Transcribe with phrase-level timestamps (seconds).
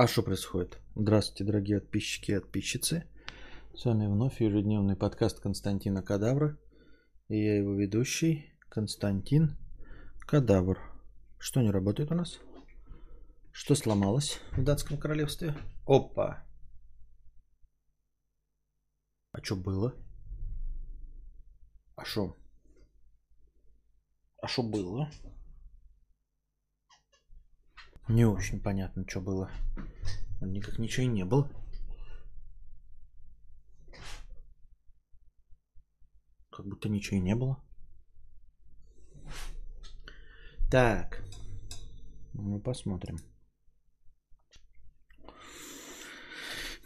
[0.00, 0.78] А что происходит?
[0.94, 3.08] Здравствуйте, дорогие подписчики и подписчицы.
[3.74, 6.56] С вами вновь ежедневный подкаст Константина Кадавра.
[7.26, 9.56] И я его ведущий Константин
[10.20, 10.78] Кадавр.
[11.40, 12.38] Что не работает у нас?
[13.50, 15.56] Что сломалось в датском королевстве?
[15.84, 16.46] Опа!
[19.32, 19.96] А что было?
[21.96, 22.36] А что?
[24.40, 25.10] А что было?
[28.08, 29.50] Не очень понятно, что было.
[30.40, 31.50] Никак ничего и не было.
[36.50, 37.62] Как будто ничего и не было.
[40.70, 41.22] Так.
[42.32, 43.18] Ну, посмотрим.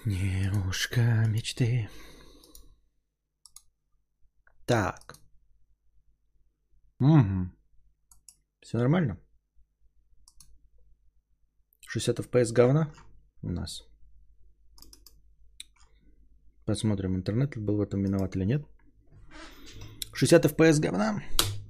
[0.05, 1.89] Девушка мечты.
[4.66, 5.16] Так.
[6.99, 7.51] Угу.
[8.61, 9.21] Все нормально?
[11.92, 12.88] 60 FPS говна
[13.42, 13.84] у нас.
[16.65, 18.62] Посмотрим, интернет был в этом виноват или нет.
[20.15, 21.23] 60 FPS говна,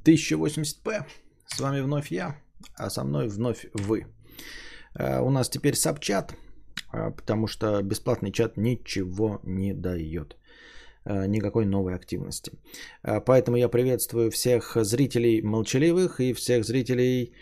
[0.04, 1.04] 1080p.
[1.46, 2.36] С вами вновь я,
[2.76, 4.06] а со мной вновь вы.
[4.94, 6.36] А, у нас теперь сабчат,
[6.92, 10.36] а, потому что бесплатный чат ничего не дает.
[11.04, 12.52] А, никакой новой активности.
[13.02, 17.34] Поэтому я приветствую всех зрителей молчаливых и всех зрителей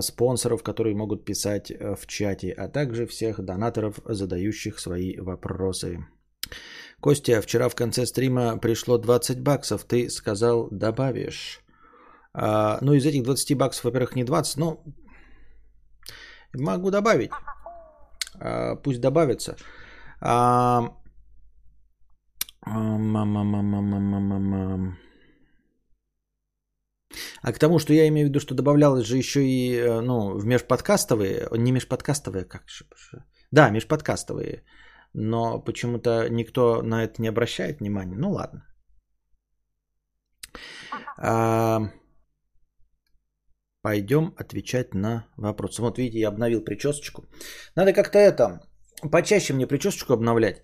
[0.00, 6.06] спонсоров, которые могут писать э, в чате, а также всех донаторов, задающих свои вопросы.
[7.00, 11.60] Костя, вчера в конце стрима пришло 20 баксов, ты сказал добавишь.
[12.32, 14.82] А, ну, из этих 20 баксов, во-первых, не 20, но
[16.54, 17.30] могу добавить.
[18.40, 19.56] А, пусть добавится.
[20.20, 20.80] А,
[22.64, 24.98] мама, мама, мама, мама, мама.
[27.42, 30.38] А к тому, что я имею в виду, что добавлялось же еще и э, ну,
[30.38, 32.84] в межподкастовые, не межподкастовые, как же?
[33.50, 34.64] Да, межподкастовые.
[35.14, 38.16] Но почему-то никто на это не обращает внимания.
[38.16, 38.66] Ну ладно.
[41.18, 41.90] А,
[43.82, 45.82] пойдем отвечать на вопросы.
[45.82, 47.22] Вот видите, я обновил причесочку.
[47.76, 48.60] Надо как-то это
[49.10, 50.62] почаще мне причесочку обновлять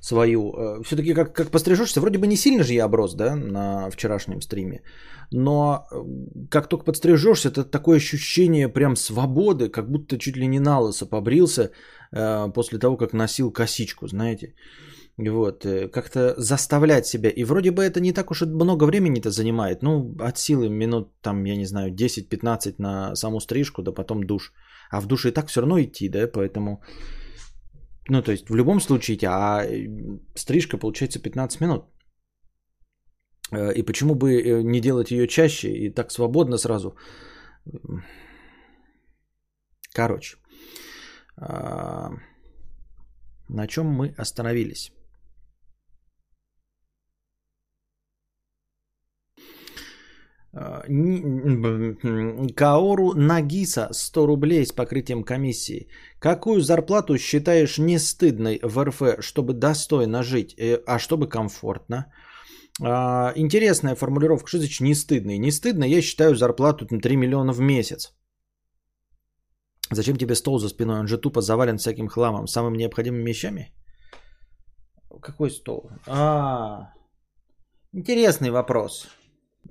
[0.00, 0.52] свою.
[0.52, 4.40] Э, Все-таки как, как пострижешься, вроде бы не сильно же я оброс, да, на вчерашнем
[4.40, 4.82] стриме.
[5.32, 10.60] Но э, как только подстрижешься, это такое ощущение прям свободы, как будто чуть ли не
[10.60, 11.70] на лысо побрился
[12.12, 14.54] э, после того, как носил косичку, знаете.
[15.16, 17.30] Вот, э, как-то заставлять себя.
[17.30, 19.82] И вроде бы это не так уж и много времени-то занимает.
[19.82, 24.52] Ну, от силы минут, там, я не знаю, 10-15 на саму стрижку, да потом душ.
[24.90, 26.82] А в душе и так все равно идти, да, поэтому
[28.08, 29.64] ну, то есть в любом случае, а
[30.34, 31.84] стрижка получается 15 минут.
[33.52, 36.96] Э, и почему бы э, не делать ее чаще и так свободно сразу?
[39.94, 40.36] Короче,
[41.36, 42.10] а,
[43.48, 44.92] на чем мы остановились?
[50.54, 50.82] А,
[52.56, 55.88] Каору Нагиса 100 рублей с покрытием комиссии.
[56.18, 62.06] Какую зарплату считаешь не стыдной в РФ, чтобы достойно жить, э, а чтобы комфортно?
[62.80, 64.48] А, интересная формулировка.
[64.48, 65.38] Что значит не стыдный?
[65.38, 68.14] Не стыдно, я считаю зарплату 3 миллиона в месяц.
[69.90, 71.00] Зачем тебе стол за спиной?
[71.00, 73.72] Он же тупо завален всяким хламом, самыми необходимыми вещами.
[75.20, 75.90] Какой стол?
[76.06, 76.92] А,
[77.92, 79.08] интересный вопрос.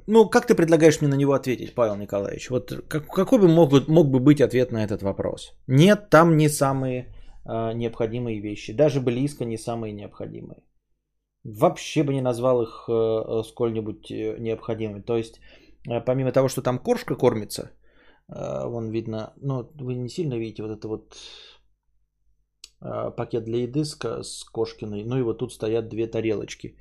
[0.08, 2.50] Ну, как ты предлагаешь мне на него ответить, Павел Николаевич?
[2.50, 5.54] Вот как, какой бы мог, мог бы быть ответ на этот вопрос?
[5.68, 7.14] Нет, там не самые
[7.46, 8.74] э, необходимые вещи.
[8.74, 10.62] Даже близко не самые необходимые.
[11.44, 15.02] Вообще бы не назвал их э, э сколь-нибудь э, необходимыми.
[15.02, 15.40] То есть,
[16.06, 17.72] помимо того, что там кошка кормится,
[18.28, 21.18] вон видно, ну, вы не сильно видите вот это вот
[23.16, 25.04] пакет для еды с кошкиной.
[25.04, 26.78] Ну и вот тут стоят две тарелочки.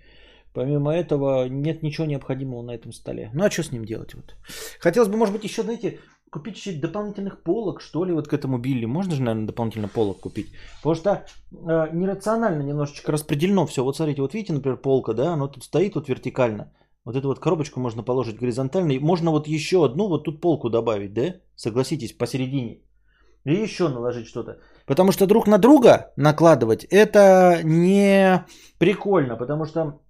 [0.53, 3.31] Помимо этого нет ничего необходимого на этом столе.
[3.34, 4.15] Ну а что с ним делать?
[4.15, 4.37] Вот.
[4.81, 5.98] Хотелось бы, может быть, еще, знаете,
[6.30, 8.86] купить еще дополнительных полок, что ли, вот к этому Билли.
[8.86, 10.52] Можно же, наверное, дополнительно полок купить.
[10.82, 13.82] Потому что э, нерационально немножечко распределено все.
[13.82, 16.72] Вот смотрите, вот видите, например, полка, да, оно тут стоит вот вертикально.
[17.04, 18.92] Вот эту вот коробочку можно положить горизонтально.
[18.92, 21.34] И можно вот еще одну вот тут полку добавить, да?
[21.56, 22.82] Согласитесь, посередине.
[23.44, 24.59] И еще наложить что-то.
[24.86, 28.44] Потому что друг на друга накладывать это не
[28.78, 29.36] прикольно.
[29.36, 30.00] Потому что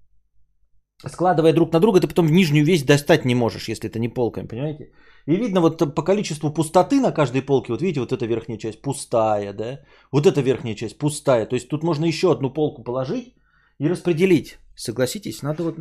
[1.06, 4.48] складывая друг на друга, ты потом нижнюю весь достать не можешь, если это не полками,
[4.48, 4.92] понимаете?
[5.30, 8.82] И видно вот по количеству пустоты на каждой полке, вот видите, вот эта верхняя часть
[8.82, 9.78] пустая, да?
[10.10, 11.46] Вот эта верхняя часть пустая.
[11.46, 13.34] То есть тут можно еще одну полку положить
[13.78, 15.76] и распределить Согласитесь, надо вот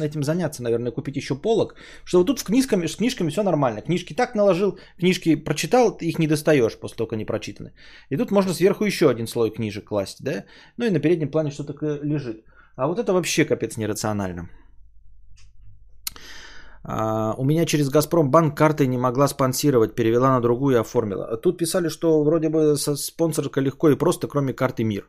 [0.00, 1.74] этим заняться, наверное, купить еще полок.
[2.04, 3.82] Что вот тут с книжками, с книжками все нормально.
[3.82, 7.72] Книжки так наложил, книжки прочитал, их не достаешь после того, как они прочитаны.
[8.10, 10.44] И тут можно сверху еще один слой книжек класть, да?
[10.76, 11.74] Ну и на переднем плане что-то
[12.04, 12.44] лежит.
[12.76, 14.48] А вот это вообще капец нерационально.
[16.84, 21.36] А, у меня через Газпромбанк картой не могла спонсировать, перевела на другую и оформила.
[21.36, 25.06] Тут писали, что вроде бы со спонсорка легко и просто, кроме карты МИР.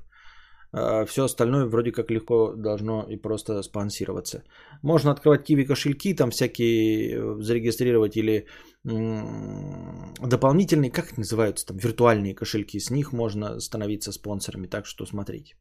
[0.71, 4.43] А, Все остальное вроде как легко должно и просто спонсироваться.
[4.83, 8.47] Можно открывать киви кошельки, там всякие э, зарегистрировать или
[8.83, 12.79] дополнительные, как их называются, там виртуальные кошельки.
[12.79, 15.55] С них можно становиться спонсорами, так что смотрите.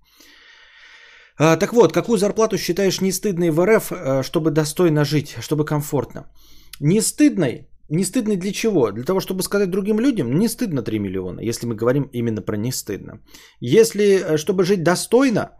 [1.38, 5.64] А, так вот, какую зарплату считаешь не стыдной в РФ, э, чтобы достойно жить, чтобы
[5.64, 6.30] комфортно?
[6.80, 7.68] Не стыдной?
[7.90, 8.92] Не стыдной для чего?
[8.92, 12.56] Для того, чтобы сказать другим людям, не стыдно 3 миллиона, если мы говорим именно про
[12.56, 13.20] не стыдно.
[13.60, 15.50] Если, э, чтобы жить достойно,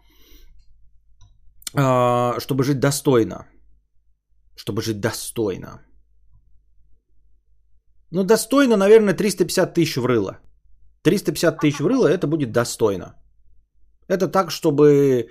[1.77, 3.47] а, чтобы жить достойно,
[4.57, 5.81] чтобы жить достойно.
[8.13, 10.39] Ну, достойно, наверное, 350 тысяч в рыло.
[11.03, 13.17] 350 тысяч в рыло, это будет достойно.
[14.07, 15.29] Это так, чтобы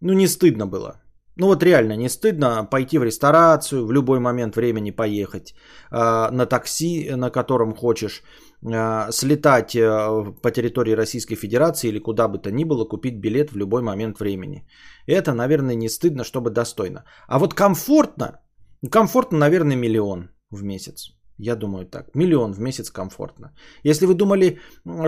[0.00, 1.00] ну не стыдно было.
[1.38, 5.54] Ну вот реально не стыдно пойти в ресторацию, в любой момент времени поехать
[5.92, 8.22] э, на такси, на котором хочешь,
[8.62, 13.52] э, слетать э, по территории Российской Федерации или куда бы то ни было, купить билет
[13.52, 14.66] в любой момент времени.
[15.06, 17.04] Это, наверное, не стыдно, чтобы достойно.
[17.28, 18.40] А вот комфортно,
[18.90, 21.15] комфортно, наверное, миллион в месяц.
[21.38, 22.14] Я думаю так.
[22.14, 23.52] Миллион в месяц комфортно.
[23.84, 24.58] Если вы думали,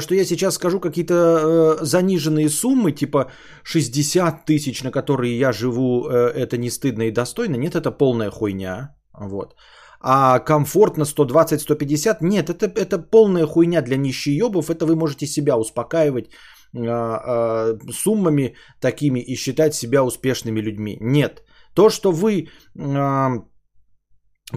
[0.00, 3.30] что я сейчас скажу какие-то э, заниженные суммы, типа
[3.64, 8.30] 60 тысяч, на которые я живу, э, это не стыдно и достойно, нет, это полная
[8.30, 8.94] хуйня.
[9.12, 9.54] Вот.
[10.00, 16.26] А комфортно 120-150, нет, это, это полная хуйня для нищеебов, это вы можете себя успокаивать
[16.74, 20.98] э, э, суммами такими и считать себя успешными людьми.
[21.00, 21.42] Нет.
[21.74, 22.48] То, что вы...
[22.78, 23.28] Э,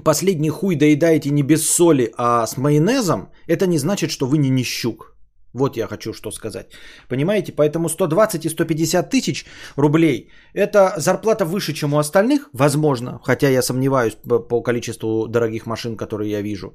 [0.03, 4.49] последний хуй доедаете не без соли, а с майонезом, это не значит, что вы не
[4.49, 5.15] нищук.
[5.53, 6.67] Вот я хочу что сказать.
[7.09, 7.51] Понимаете?
[7.51, 9.45] Поэтому 120 и 150 тысяч
[9.75, 14.17] рублей– это зарплата выше, чем у остальных, возможно, хотя я сомневаюсь
[14.49, 16.73] по количеству дорогих машин, которые я вижу.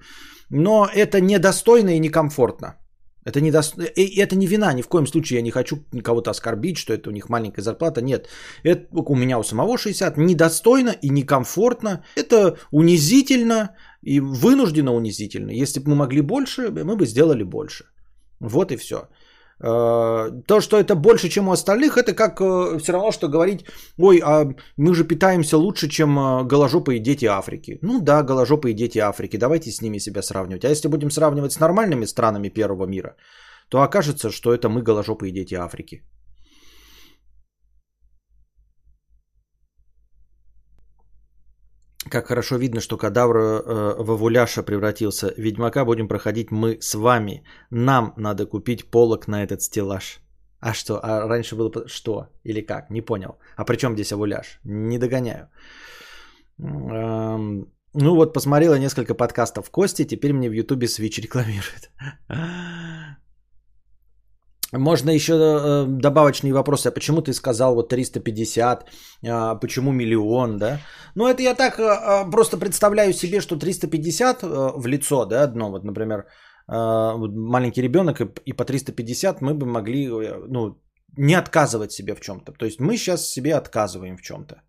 [0.50, 2.74] Но это недостойно и некомфортно.
[3.26, 3.61] Это не, до...
[3.96, 7.11] и это не вина, ни в коем случае я не хочу кого-то оскорбить, что это
[7.11, 8.00] у них маленькая зарплата.
[8.00, 8.28] Нет,
[8.62, 12.05] это у меня у самого 60, недостойно и некомфортно.
[12.14, 13.70] Это унизительно
[14.00, 15.50] и вынужденно унизительно.
[15.50, 17.84] Если бы мы могли больше, мы бы сделали больше.
[18.40, 19.08] Вот и все.
[19.58, 23.64] Э, то, что это больше, чем у остальных, это как э, все равно, что говорить,
[23.99, 27.79] ой, а мы же питаемся лучше, чем э, голожопые дети Африки.
[27.82, 30.64] Ну да, голожопые дети Африки, давайте с ними себя сравнивать.
[30.64, 33.17] А если будем сравнивать с нормальными странами первого мира,
[33.69, 36.03] то окажется, что это мы голожопые дети Африки.
[42.11, 45.32] Как хорошо видно, что кадавр э, в Вуляша превратился.
[45.37, 47.43] Ведьмака будем проходить мы с вами.
[47.70, 50.20] Нам надо купить полок на этот стеллаж.
[50.61, 51.00] А что?
[51.03, 52.29] А раньше было что?
[52.44, 52.91] Или как?
[52.91, 53.37] Не понял.
[53.56, 54.61] А при чем здесь Авуляж?
[54.64, 55.49] Не догоняю.
[56.58, 61.91] Эм, ну вот, посмотрела несколько подкастов Кости, теперь мне в Ютубе Switch рекламирует.
[64.72, 66.88] Можно еще э, добавочные вопросы.
[66.88, 68.84] А почему ты сказал вот 350?
[69.28, 70.78] А почему миллион, да?
[71.14, 74.46] Ну, это я так э, просто представляю себе, что 350 э,
[74.76, 76.26] в лицо, да, одно, вот, например,
[76.68, 80.08] маленький ребенок, и по 350 мы бы могли,
[80.48, 80.76] ну,
[81.16, 82.52] не отказывать себе в чем-то.
[82.52, 84.62] То есть мы сейчас себе отказываем в чем-то.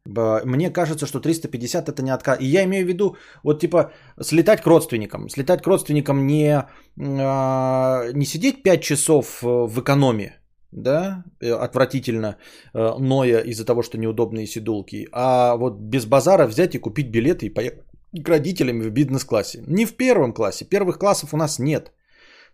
[0.45, 2.39] Мне кажется, что 350 это не отказ.
[2.41, 3.91] И я имею в виду, вот типа
[4.22, 5.29] слетать к родственникам.
[5.29, 6.65] Слетать к родственникам не,
[7.00, 10.39] а, не сидеть 5 часов э, в экономе,
[10.72, 12.38] да, э, отвратительно
[12.74, 17.45] э, ноя из-за того, что неудобные сидулки, а вот без базара взять и купить билеты
[17.45, 17.83] и поехать
[18.24, 19.63] к родителям в бизнес-классе.
[19.67, 20.65] Не в первом классе.
[20.65, 21.91] Первых классов у нас нет.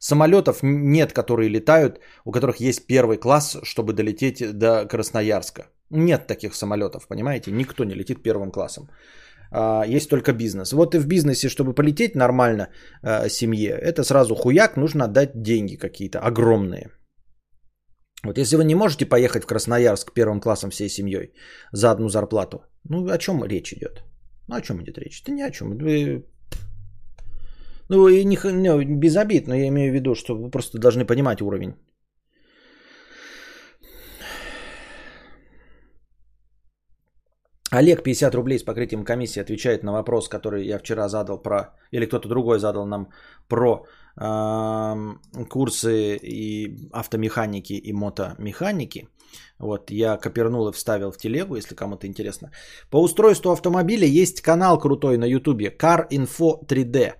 [0.03, 5.61] Самолетов нет, которые летают, у которых есть первый класс, чтобы долететь до Красноярска.
[5.91, 7.51] Нет таких самолетов, понимаете?
[7.51, 8.89] Никто не летит первым классом.
[9.51, 10.73] А, есть только бизнес.
[10.73, 12.67] Вот и в бизнесе, чтобы полететь нормально
[13.01, 16.91] а, семье, это сразу хуяк, нужно отдать деньги какие-то огромные.
[18.25, 21.33] Вот если вы не можете поехать в Красноярск первым классом всей семьей
[21.71, 22.57] за одну зарплату,
[22.89, 24.03] ну о чем речь идет?
[24.49, 25.21] Ну о чем идет речь?
[25.21, 25.77] Это ни о чем.
[25.77, 26.25] Вы
[27.93, 31.05] ну, и не, не, без обид, но я имею в виду, что вы просто должны
[31.05, 31.73] понимать уровень.
[37.71, 42.05] Олег 50 рублей с покрытием комиссии отвечает на вопрос, который я вчера задал про, или
[42.05, 43.09] кто-то другой задал нам
[43.47, 43.85] про
[44.15, 49.07] э, курсы и автомеханики и мотомеханики.
[49.59, 52.51] Вот, я копернул и вставил в телегу, если кому-то интересно.
[52.91, 57.13] По устройству автомобиля есть канал крутой на ютубе Car Info 3D.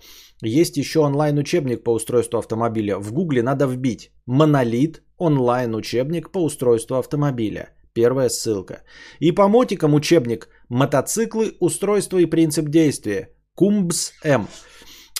[0.45, 2.97] Есть еще онлайн-учебник по устройству автомобиля.
[2.97, 5.01] В гугле надо вбить «Монолит.
[5.17, 7.69] Онлайн-учебник по устройству автомобиля».
[7.93, 8.83] Первая ссылка.
[9.19, 11.55] И по мотикам учебник «Мотоциклы.
[11.59, 13.29] Устройство и принцип действия».
[13.55, 14.47] Кумбс М.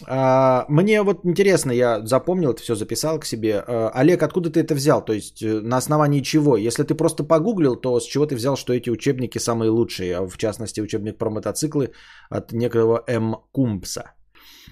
[0.08, 3.64] А, мне вот интересно, я запомнил это все, записал к себе.
[3.68, 5.06] А, Олег, откуда ты это взял?
[5.06, 6.58] То есть э, на основании чего?
[6.58, 10.18] Если ты просто погуглил, то с чего ты взял, что эти учебники самые лучшие?
[10.18, 11.92] А в частности, учебник про мотоциклы
[12.30, 13.36] от некого М.
[13.52, 14.14] Кумбса.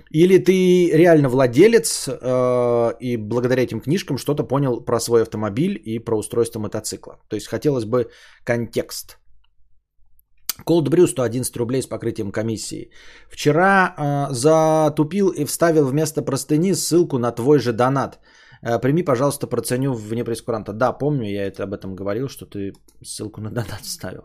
[0.10, 6.00] Или ты реально владелец э, и благодаря этим книжкам что-то понял про свой автомобиль и
[6.00, 7.20] про устройство мотоцикла.
[7.30, 8.10] То есть хотелось бы
[8.44, 9.18] контекст.
[10.66, 12.92] Cold Brew 111 рублей с покрытием комиссии.
[13.30, 18.20] Вчера э, затупил и вставил вместо простыни ссылку на твой же донат.
[18.62, 20.74] Э, прими, пожалуйста, проценю вне прескуранта.
[20.74, 24.24] Да, помню, я это об этом говорил, что ты ссылку на донат вставил.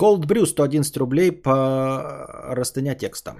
[0.00, 3.34] Cold Brew 111 рублей по растыня текста.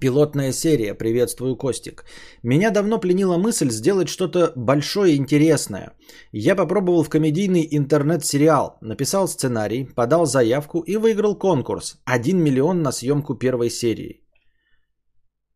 [0.00, 0.94] Пилотная серия.
[0.94, 2.04] Приветствую, Костик.
[2.42, 5.92] Меня давно пленила мысль сделать что-то большое и интересное.
[6.30, 11.96] Я попробовал в комедийный интернет-сериал, написал сценарий, подал заявку и выиграл конкурс.
[12.04, 14.20] 1 миллион на съемку первой серии.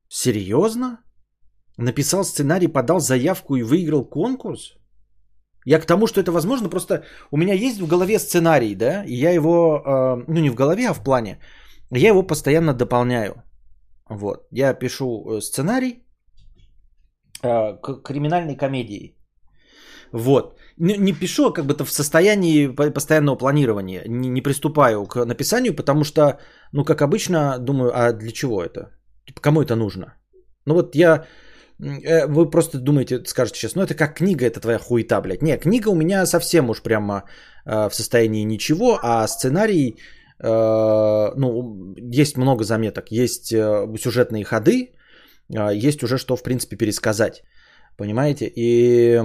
[0.08, 0.98] Серьезно?
[1.76, 4.76] Написал сценарий, подал заявку и выиграл конкурс?
[5.66, 9.14] Я к тому, что это возможно, просто у меня есть в голове сценарий, да, и
[9.14, 11.38] я его, э, ну не в голове, а в плане,
[11.90, 13.42] я его постоянно дополняю.
[14.10, 14.46] Вот.
[14.50, 16.04] Я пишу э, сценарий
[17.42, 19.16] э, к криминальной комедии.
[20.12, 20.58] Вот.
[20.78, 24.04] Не, пишу, а как бы то в состоянии постоянного планирования.
[24.08, 26.38] Не, не приступаю к написанию, потому что,
[26.72, 28.90] ну, как обычно, думаю, а для чего это?
[29.26, 30.14] Типа, кому это нужно?
[30.66, 31.24] Ну вот я...
[31.80, 35.42] Э, вы просто думаете, скажете сейчас, ну это как книга, это твоя хуета, блядь.
[35.42, 37.24] Не, книга у меня совсем уж прямо
[37.64, 44.92] в состоянии ничего, а сценарий Э, ну, есть много заметок, есть э, сюжетные ходы,
[45.56, 47.42] а, есть уже что, в принципе, пересказать.
[47.96, 48.50] Понимаете?
[48.56, 49.20] И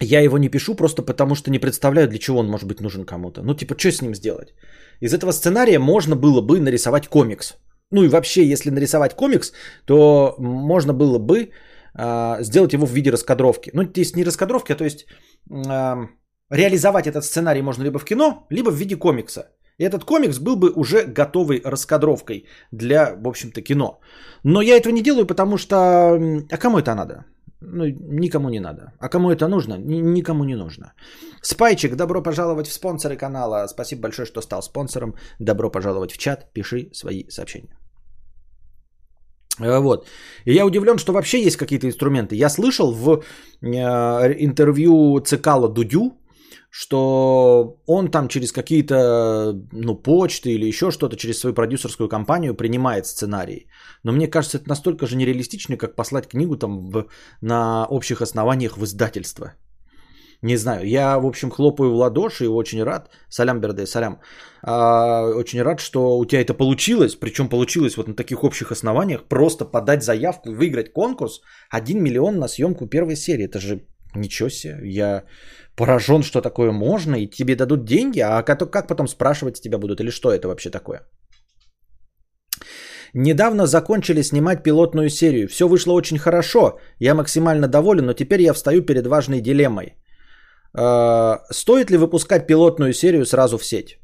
[0.00, 3.04] я его не пишу просто потому, что не представляю, для чего он может быть нужен
[3.04, 3.42] кому-то.
[3.42, 4.54] Ну, типа, что с ним сделать?
[5.00, 7.54] Из этого сценария можно было бы нарисовать комикс.
[7.90, 9.52] Ну и вообще, если нарисовать комикс,
[9.86, 11.50] то можно было бы
[11.98, 13.70] э, сделать его в виде раскадровки.
[13.74, 15.06] Ну, то есть не раскадровки, а то есть
[15.50, 16.08] э,
[16.50, 19.50] реализовать этот сценарий можно либо в кино, либо в виде комикса.
[19.78, 24.00] И этот комикс был бы уже готовой раскадровкой для, в общем-то, кино.
[24.44, 25.76] Но я этого не делаю, потому что...
[26.50, 27.24] А кому это надо?
[27.60, 28.92] Ну, никому не надо.
[29.00, 29.78] А кому это нужно?
[29.78, 30.92] Никому не нужно.
[31.42, 33.66] Спайчик, добро пожаловать в спонсоры канала.
[33.68, 35.14] Спасибо большое, что стал спонсором.
[35.40, 36.52] Добро пожаловать в чат.
[36.52, 37.76] Пиши свои сообщения.
[39.60, 40.06] Э, вот.
[40.44, 42.36] И я удивлен, что вообще есть какие-то инструменты.
[42.36, 43.22] Я слышал в
[43.62, 46.12] э, интервью Цикала Дудю,
[46.76, 53.06] что он там через какие-то ну, почты или еще что-то, через свою продюсерскую компанию принимает
[53.06, 53.68] сценарий.
[54.02, 57.06] Но мне кажется, это настолько же нереалистично, как послать книгу там в,
[57.40, 59.52] на общих основаниях в издательство.
[60.42, 64.18] Не знаю, я, в общем, хлопаю в ладоши и очень рад, салям, Берде, салям,
[64.62, 69.28] а, очень рад, что у тебя это получилось, причем получилось вот на таких общих основаниях,
[69.28, 71.40] просто подать заявку выиграть конкурс
[71.70, 73.44] 1 миллион на съемку первой серии.
[73.44, 75.24] Это же ничего себе, я
[75.76, 80.10] поражен, что такое можно, и тебе дадут деньги, а как, потом спрашивать тебя будут, или
[80.10, 81.02] что это вообще такое?
[83.14, 85.48] Недавно закончили снимать пилотную серию.
[85.48, 86.78] Все вышло очень хорошо.
[86.98, 89.94] Я максимально доволен, но теперь я встаю перед важной дилеммой.
[90.76, 93.98] Э, стоит ли выпускать пилотную серию сразу в сеть?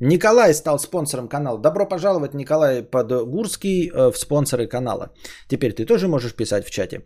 [0.00, 1.58] Николай стал спонсором канала.
[1.58, 5.12] Добро пожаловать, Николай Подгурский, э, в спонсоры канала.
[5.48, 7.02] Теперь ты тоже можешь писать в чате.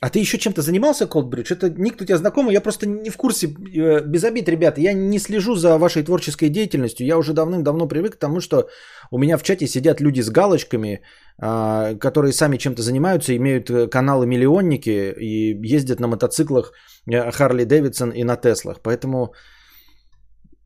[0.00, 3.16] А ты еще чем-то занимался, Cold Это ник у тебя знакомый, я просто не в
[3.16, 3.46] курсе.
[3.46, 7.06] Э, без обид, ребята, я не слежу за вашей творческой деятельностью.
[7.06, 8.68] Я уже давным-давно привык к тому, что
[9.10, 11.02] у меня в чате сидят люди с галочками,
[11.38, 16.72] а, которые сами чем-то занимаются, имеют э, каналы-миллионники и ездят на мотоциклах
[17.06, 18.80] э, Харли Дэвидсон и на Теслах.
[18.82, 19.34] Поэтому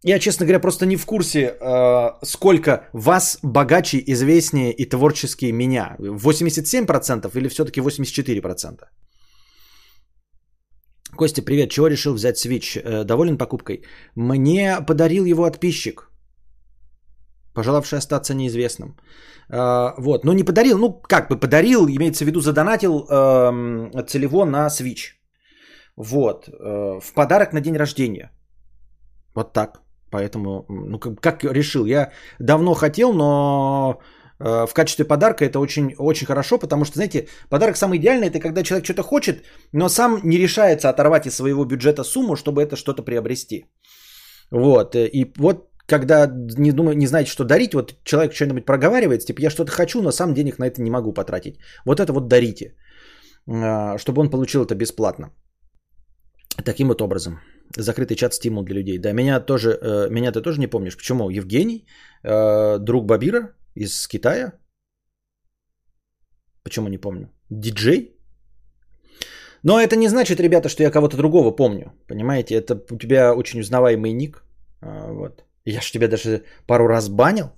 [0.04, 1.56] я, честно говоря, просто не в курсе,
[2.22, 5.96] сколько вас богаче, известнее и творческие меня.
[5.98, 8.84] 87% или все-таки 84%?
[11.16, 11.71] Костя, привет.
[11.71, 12.80] Чего решил взять Switch?
[12.80, 13.85] Э, доволен покупкой?
[14.16, 16.11] Мне подарил его подписчик,
[17.54, 18.97] пожелавший остаться неизвестным.
[19.49, 24.44] Э, вот, но не подарил, ну как бы подарил, имеется в виду задонатил эм, целево
[24.44, 25.14] на Switch.
[25.97, 26.49] Вот.
[26.49, 28.30] Э, в подарок на день рождения.
[29.35, 29.80] Вот так.
[30.11, 31.87] Поэтому, ну, как, как решил.
[31.87, 34.00] Я давно хотел, но
[34.38, 38.62] в качестве подарка это очень, очень хорошо, потому что, знаете, подарок самый идеальный, это когда
[38.62, 43.02] человек что-то хочет, но сам не решается оторвать из своего бюджета сумму, чтобы это что-то
[43.02, 43.66] приобрести.
[44.50, 44.96] Вот.
[44.96, 46.26] И вот когда
[46.58, 50.12] не, думаю, не знаете, что дарить, вот человек что-нибудь проговаривает, типа я что-то хочу, но
[50.12, 51.58] сам денег на это не могу потратить.
[51.84, 52.74] Вот это вот дарите,
[53.46, 55.30] а, чтобы он получил это бесплатно.
[56.64, 57.40] Таким вот образом.
[57.76, 58.98] Закрытый чат стимул для людей.
[58.98, 60.96] Да, меня тоже, э, меня ты тоже не помнишь.
[60.96, 61.28] Почему?
[61.30, 61.86] Евгений,
[62.22, 64.52] э, друг Бабира из Китая.
[66.62, 67.28] Почему не помню?
[67.50, 68.16] Диджей?
[69.62, 71.92] Но это не значит, ребята, что я кого-то другого помню.
[72.06, 74.44] Понимаете, это у тебя очень узнаваемый ник.
[74.80, 75.44] А, вот.
[75.64, 77.50] Я ж тебя даже пару раз банил.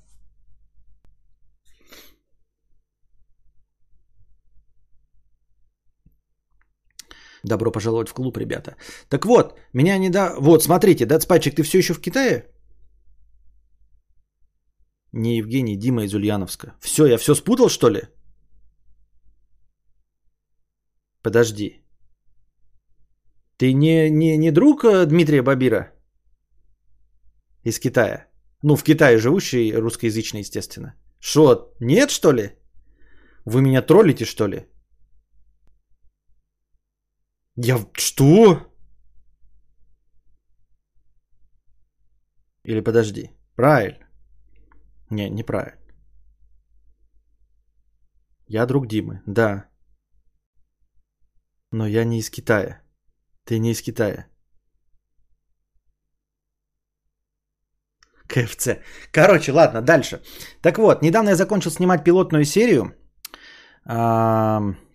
[7.44, 8.76] Добро пожаловать в клуб, ребята.
[9.08, 10.34] Так вот, меня не да...
[10.38, 12.44] Вот, смотрите, Датспайчик, ты все еще в Китае?
[15.16, 16.74] Не Евгений, Дима из Ульяновска.
[16.80, 18.02] Все, я все спутал, что ли?
[21.22, 21.82] Подожди.
[23.56, 25.92] Ты не, не, не друг э, Дмитрия Бабира?
[27.66, 28.28] из Китая.
[28.62, 30.94] Ну, в Китае живущий русскоязычный, естественно.
[31.20, 32.50] Что, нет, что ли?
[33.44, 34.66] Вы меня троллите, что ли?
[37.56, 37.78] Я...
[37.94, 38.72] Что?
[42.64, 43.30] Или подожди.
[43.56, 44.05] Правильно.
[45.10, 45.80] Не, неправильно.
[48.48, 49.64] Я друг Димы, да.
[51.72, 52.80] Но я не из Китая.
[53.44, 54.26] Ты не из Китая.
[58.28, 58.68] КФЦ.
[59.12, 60.20] Короче, ладно, дальше.
[60.62, 62.94] Так вот, недавно я закончил снимать пилотную серию.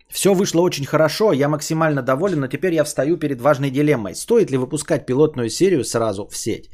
[0.09, 4.15] Все вышло очень хорошо, я максимально доволен, но теперь я встаю перед важной дилеммой.
[4.15, 6.69] Стоит ли выпускать пилотную серию сразу в сеть?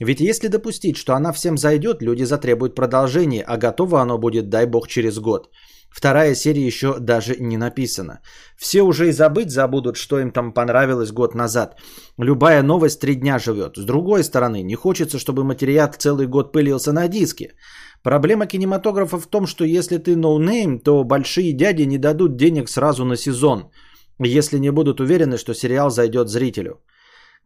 [0.00, 4.66] Ведь если допустить, что она всем зайдет, люди затребуют продолжение, а готово оно будет, дай
[4.66, 5.50] бог, через год.
[5.90, 8.20] Вторая серия еще даже не написана.
[8.56, 11.80] Все уже и забыть забудут, что им там понравилось год назад.
[12.16, 13.76] Любая новость три дня живет.
[13.76, 17.54] С другой стороны, не хочется, чтобы материал целый год пылился на диске.
[18.02, 22.68] Проблема кинематографа в том, что если ты no name, то большие дяди не дадут денег
[22.68, 23.70] сразу на сезон,
[24.18, 26.80] если не будут уверены, что сериал зайдет зрителю.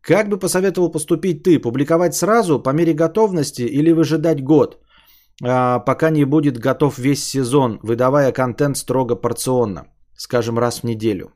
[0.07, 1.59] Как бы посоветовал поступить ты?
[1.59, 4.79] Публиковать сразу, по мере готовности или выжидать год?
[5.43, 11.33] А, пока не будет готов весь сезон, выдавая контент строго порционно, скажем, раз в неделю.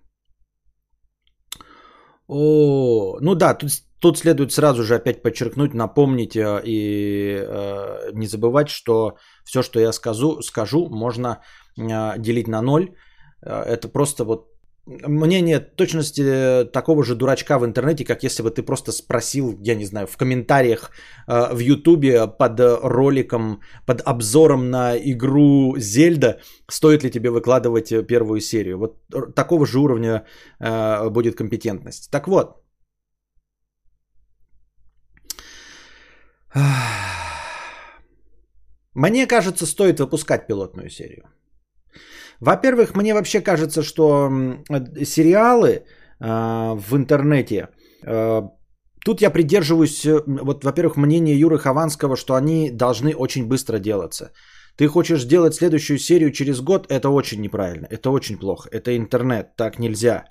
[2.26, 8.26] О, ну да, тут, тут следует сразу же опять подчеркнуть, напомнить э, и э, не
[8.26, 11.40] забывать, что все, что я скажу, скажу, можно
[11.78, 12.90] э, делить на ноль.
[13.42, 14.57] Э, это просто вот
[14.88, 19.84] мнение точности такого же дурачка в интернете, как если бы ты просто спросил, я не
[19.84, 20.90] знаю, в комментариях
[21.26, 28.40] э, в Ютубе под роликом, под обзором на игру Зельда, стоит ли тебе выкладывать первую
[28.40, 28.78] серию.
[28.78, 28.96] Вот
[29.34, 30.24] такого же уровня
[30.60, 32.10] э, будет компетентность.
[32.10, 32.62] Так вот.
[38.94, 41.24] Мне кажется, стоит выпускать пилотную серию.
[42.40, 44.30] Во-первых, мне вообще кажется, что
[45.04, 45.82] сериалы э,
[46.20, 47.68] в интернете,
[48.06, 48.42] э,
[49.04, 54.30] тут я придерживаюсь, э, вот, во-первых, мнения Юры Хованского, что они должны очень быстро делаться.
[54.76, 59.56] Ты хочешь сделать следующую серию через год, это очень неправильно, это очень плохо, это интернет,
[59.56, 60.24] так нельзя.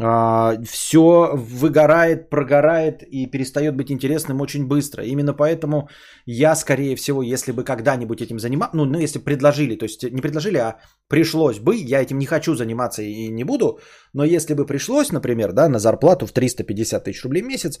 [0.00, 5.04] А, все выгорает, прогорает и перестает быть интересным очень быстро.
[5.04, 5.88] Именно поэтому
[6.26, 10.20] я, скорее всего, если бы когда-нибудь этим занимался, ну, ну, если предложили, то есть не
[10.20, 10.76] предложили, а
[11.08, 13.78] пришлось бы, я этим не хочу заниматься и не буду,
[14.12, 17.78] но если бы пришлось, например, да, на зарплату в 350 тысяч рублей в месяц,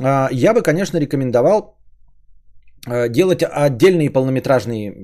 [0.00, 1.78] а, я бы, конечно, рекомендовал
[2.86, 4.94] а, делать отдельные полнометражные,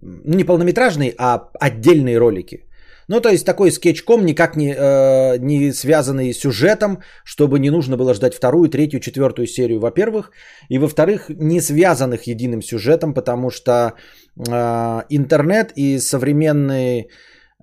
[0.00, 2.67] ну, не полнометражные, а отдельные ролики.
[3.08, 7.96] Ну, то есть такой скетчком, никак не, э, не связанный с сюжетом, чтобы не нужно
[7.96, 10.30] было ждать вторую, третью, четвертую серию, во-первых.
[10.68, 13.94] И во-вторых, не связанных единым сюжетом, потому что
[14.36, 17.08] э, интернет и современный,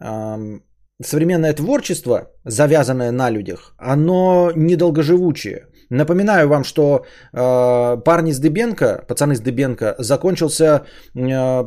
[0.02, 0.60] э,
[1.04, 5.68] современное творчество, завязанное на людях, оно недолгоживучее.
[5.90, 11.64] Напоминаю вам, что э, парни с Дыбенко, пацаны с Дыбенко, закончился э,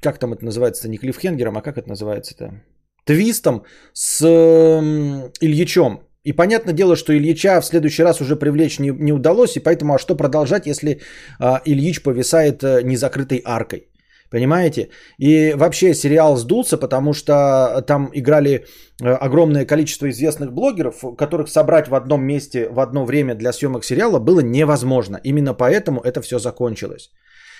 [0.00, 2.62] как там это называется-то, не клиффхенгером, а как это называется-то?
[3.04, 6.00] Твистом с э, Ильичом.
[6.24, 9.94] И понятное дело, что Ильича в следующий раз уже привлечь не, не удалось, и поэтому
[9.94, 11.00] а что продолжать, если
[11.40, 13.88] э, Ильич повисает э, незакрытой аркой?
[14.30, 14.88] Понимаете?
[15.18, 18.64] И вообще сериал сдулся, потому что там играли
[19.02, 23.84] э, огромное количество известных блогеров, которых собрать в одном месте в одно время для съемок
[23.84, 25.20] сериала было невозможно.
[25.24, 27.10] Именно поэтому это все закончилось.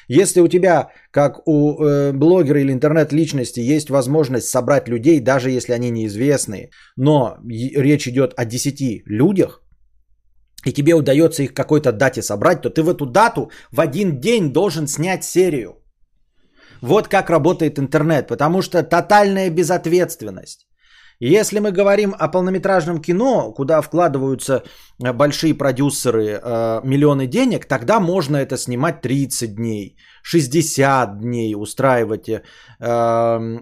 [0.08, 5.72] Если у тебя, как у э, блогера или интернет-личности, есть возможность собрать людей, даже если
[5.72, 9.62] они неизвестные, но речь идет о 10 людях,
[10.66, 14.52] и тебе удается их какой-то дате собрать, то ты в эту дату в один день
[14.52, 15.74] должен снять серию.
[16.82, 20.66] Вот как работает интернет, потому что тотальная безответственность.
[21.26, 24.62] Если мы говорим о полнометражном кино, куда вкладываются
[25.02, 32.28] э, большие продюсеры э, миллионы денег, тогда можно это снимать 30 дней, 60 дней, устраивать
[32.28, 32.40] э,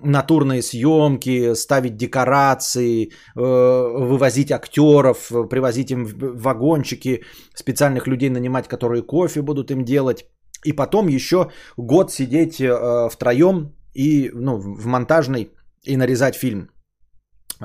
[0.02, 7.22] натурные съемки, ставить декорации, вывозить актеров, привозить им вагончики,
[7.54, 10.24] специальных людей нанимать, которые кофе будут им делать.
[10.64, 15.52] И потом еще год сидеть втроем и ну, в монтажной
[15.84, 16.71] и нарезать фильм.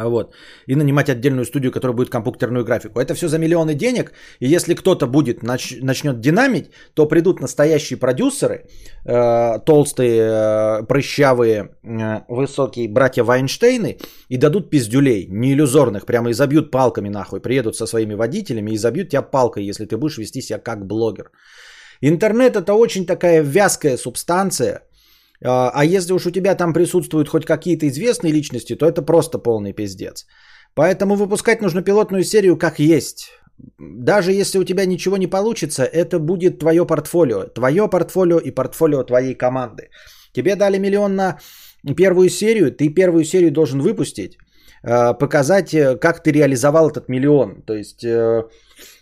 [0.05, 0.35] Вот.
[0.67, 2.99] И нанимать отдельную студию, которая будет компьютерную графику.
[2.99, 4.13] Это все за миллионы денег.
[4.39, 8.65] И если кто-то будет нач- начнет динамить, то придут настоящие продюсеры,
[9.05, 13.97] э, толстые, э, прыщавые, э, высокие братья Вайнштейны
[14.29, 17.39] и дадут пиздюлей, не иллюзорных, прямо и забьют палками нахуй.
[17.39, 21.31] Приедут со своими водителями и забьют тебя палкой, если ты будешь вести себя как блогер.
[22.01, 24.81] Интернет это очень такая вязкая субстанция,
[25.43, 29.39] а, а если уж у тебя там присутствуют хоть какие-то известные личности, то это просто
[29.39, 30.25] полный пиздец.
[30.73, 33.29] Поэтому выпускать нужно пилотную серию как есть.
[33.79, 37.45] Даже если у тебя ничего не получится, это будет твое портфолио.
[37.45, 39.89] Твое портфолио и портфолио твоей команды.
[40.33, 41.39] Тебе дали миллион на
[41.95, 44.37] первую серию, ты первую серию должен выпустить,
[44.83, 47.63] а, показать, э, как ты реализовал этот миллион.
[47.63, 48.43] То есть э,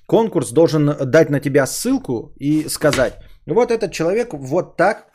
[0.05, 3.13] конкурс должен дать на тебя ссылку и сказать,
[3.45, 5.07] вот этот человек вот так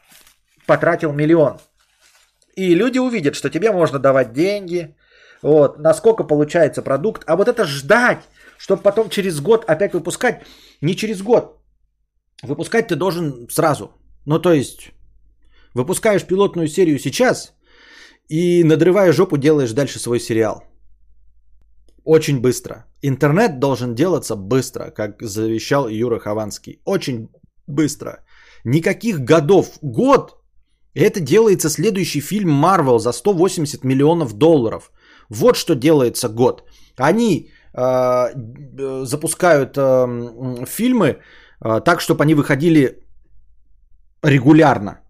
[0.70, 1.58] потратил миллион.
[2.56, 4.94] И люди увидят, что тебе можно давать деньги,
[5.42, 7.22] вот, насколько получается продукт.
[7.26, 8.18] А вот это ждать,
[8.58, 10.42] чтобы потом через год опять выпускать,
[10.82, 11.44] не через год.
[12.42, 13.90] Выпускать ты должен сразу.
[14.26, 14.92] Ну, то есть,
[15.74, 17.52] выпускаешь пилотную серию сейчас
[18.28, 20.62] и, надрывая жопу, делаешь дальше свой сериал.
[22.04, 22.74] Очень быстро.
[23.02, 26.80] Интернет должен делаться быстро, как завещал Юра Хованский.
[26.84, 27.28] Очень
[27.66, 28.10] быстро.
[28.64, 29.78] Никаких годов.
[29.82, 30.39] Год
[30.94, 34.90] это делается следующий фильм Marvel за 180 миллионов долларов.
[35.28, 36.64] Вот что делается год.
[36.96, 41.18] Они э, запускают э, фильмы
[41.64, 43.06] э, так, чтобы они выходили
[44.22, 45.00] регулярно.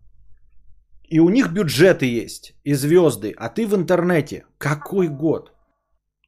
[1.08, 4.44] И у них бюджеты есть, и звезды, а ты в интернете.
[4.58, 5.52] Какой год?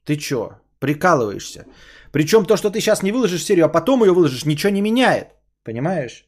[0.05, 1.67] Ты чё, прикалываешься?
[2.11, 5.29] Причем то, что ты сейчас не выложишь серию, а потом ее выложишь, ничего не меняет.
[5.65, 6.27] Понимаешь?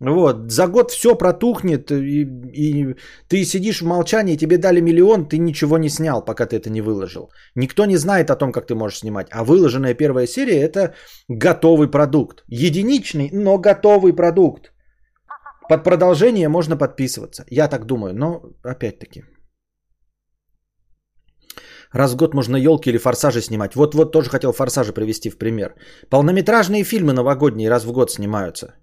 [0.00, 2.94] Вот, за год все протухнет, и, и
[3.28, 6.80] ты сидишь в молчании, тебе дали миллион, ты ничего не снял, пока ты это не
[6.80, 7.30] выложил.
[7.56, 9.26] Никто не знает о том, как ты можешь снимать.
[9.32, 10.94] А выложенная первая серия это
[11.28, 12.44] готовый продукт.
[12.46, 14.72] Единичный, но готовый продукт.
[15.68, 17.44] Под продолжение можно подписываться.
[17.50, 19.24] Я так думаю, но опять-таки.
[21.92, 23.74] Раз в год можно елки или форсажи снимать.
[23.74, 25.74] Вот-вот тоже хотел форсажи привести в пример.
[26.08, 28.74] Полнометражные фильмы новогодние раз в год снимаются.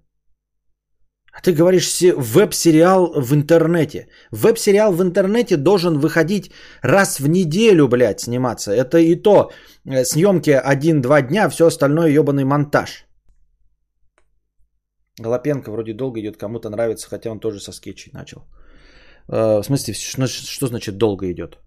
[1.36, 4.08] А ты говоришь веб-сериал в интернете.
[4.32, 6.50] Веб-сериал в интернете должен выходить
[6.82, 8.72] раз в неделю, блядь, сниматься.
[8.72, 9.50] Это и то
[9.84, 13.06] э, съемки один-два дня, все остальное ебаный монтаж.
[15.20, 18.40] Голопенко вроде долго идет, кому-то нравится, хотя он тоже со скетчей начал.
[19.28, 21.58] Э, в смысле, что, что значит долго идет?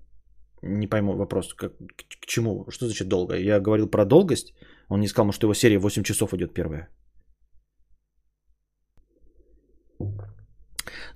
[0.64, 1.54] Не пойму вопрос.
[1.54, 2.66] Как, к, к чему?
[2.72, 3.36] Что значит долго?
[3.36, 4.54] Я говорил про долгость.
[4.90, 6.88] Он не сказал, что его серия 8 часов идет первая.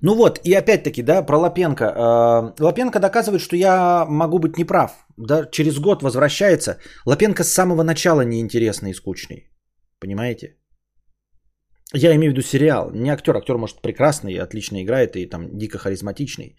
[0.00, 1.84] Ну вот, и опять-таки, да, про Лапенко.
[1.84, 5.06] Э, Лапенко доказывает, что я могу быть неправ.
[5.16, 6.78] Да, через год возвращается.
[7.06, 9.50] Лапенко с самого начала неинтересный и скучный.
[10.00, 10.56] Понимаете?
[11.94, 12.90] Я имею в виду сериал.
[12.92, 13.36] Не актер.
[13.36, 16.56] Актер, может, прекрасный, отлично играет и там дико харизматичный.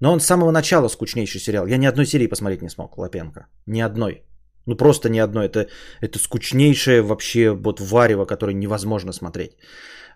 [0.00, 1.66] Но он с самого начала скучнейший сериал.
[1.66, 3.46] Я ни одной серии посмотреть не смог, Лапенко.
[3.66, 4.22] Ни одной.
[4.66, 5.46] Ну просто ни одной.
[5.46, 5.68] Это,
[6.00, 9.52] это скучнейшее вообще вот варево, которое невозможно смотреть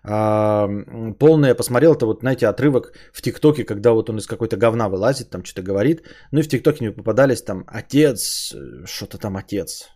[0.05, 0.67] а,
[1.19, 5.29] полное, посмотрел это вот, знаете, отрывок в ТикТоке, когда вот он из какой-то говна вылазит,
[5.29, 8.53] там что-то говорит, ну и в ТикТоке мне попадались там отец,
[8.85, 9.89] что-то там отец.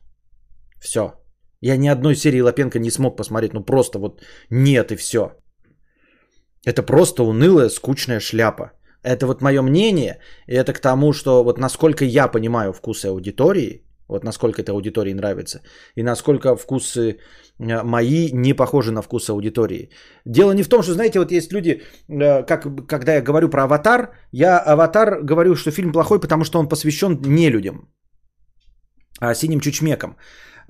[0.79, 1.13] Все.
[1.61, 5.31] Я ни одной серии Лапенко не смог посмотреть, ну просто вот нет и все.
[6.65, 8.71] Это просто унылая, скучная шляпа.
[9.03, 13.86] Это вот мое мнение, и это к тому, что вот насколько я понимаю вкусы аудитории,
[14.09, 15.61] Вот насколько это аудитории нравится.
[15.95, 17.17] И насколько вкусы
[17.59, 19.89] э, мои не похожи на вкусы аудитории.
[20.25, 23.63] Дело не в том, что, знаете, вот есть люди, э, как, когда я говорю про
[23.63, 27.89] «Аватар», я «Аватар» говорю, что фильм плохой, потому что он посвящен не людям,
[29.19, 30.15] а синим чучмекам.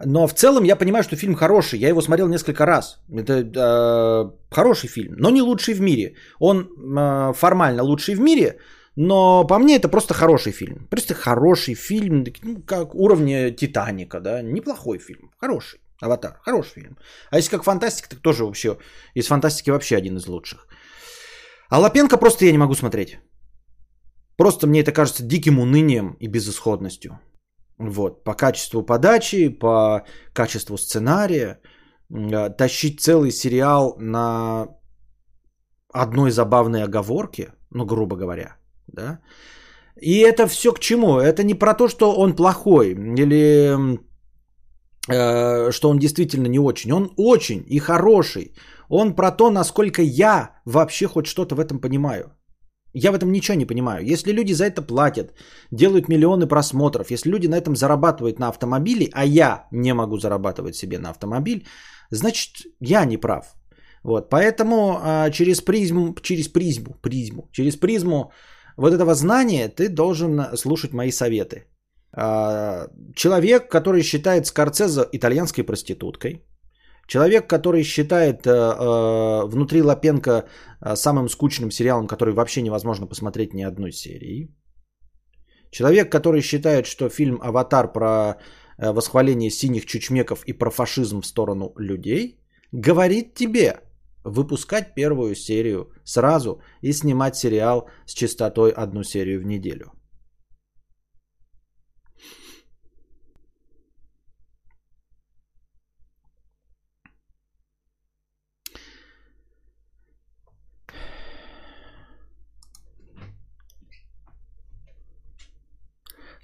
[0.06, 1.80] Но в целом я понимаю, что фильм хороший.
[1.80, 3.00] Я его смотрел несколько раз.
[3.12, 6.15] Это э, хороший фильм, но не лучший в мире.
[6.39, 8.60] Он э, формально лучший в мире,
[8.97, 10.88] но по мне это просто хороший фильм.
[10.89, 14.41] Просто хороший фильм, ну, как уровня Титаника, да.
[14.41, 15.79] Неплохой фильм, хороший.
[16.01, 16.97] Аватар, хороший фильм.
[17.29, 18.77] А если как фантастика, так тоже вообще,
[19.15, 20.67] из фантастики вообще один из лучших.
[21.69, 23.19] А Лапенко просто я не могу смотреть.
[24.36, 27.19] Просто мне это кажется диким унынием и безысходностью.
[27.77, 31.60] Вот, по качеству подачи, по качеству сценария.
[32.10, 34.67] Э, тащить целый сериал на
[35.93, 38.57] одной забавной оговорке, ну, грубо говоря,
[38.88, 39.19] да.
[40.02, 41.19] И это все к чему?
[41.19, 44.00] Это не про то, что он плохой или
[45.10, 46.91] э, что он действительно не очень.
[46.91, 48.54] Он очень и хороший.
[48.89, 52.32] Он про то, насколько я вообще хоть что-то в этом понимаю.
[52.93, 54.06] Я в этом ничего не понимаю.
[54.06, 55.34] Если люди за это платят,
[55.71, 60.76] делают миллионы просмотров, если люди на этом зарабатывают на автомобиле, а я не могу зарабатывать
[60.76, 61.65] себе на автомобиль,
[62.12, 63.45] значит, я не прав.
[64.04, 68.32] Вот, поэтому а, через призму, через призму, призму, через призму
[68.77, 71.65] вот этого знания ты должен слушать мои советы.
[72.13, 76.43] А, человек, который считает Скорцеза итальянской проституткой,
[77.07, 83.53] Человек, который считает э, э, внутри Лапенко э, самым скучным сериалом, который вообще невозможно посмотреть
[83.53, 84.49] ни одной серии.
[85.71, 88.35] Человек, который считает, что фильм «Аватар» про
[88.77, 92.39] восхваление синих чучмеков и про фашизм в сторону людей,
[92.71, 93.79] говорит тебе
[94.27, 99.93] выпускать первую серию сразу и снимать сериал с частотой одну серию в неделю.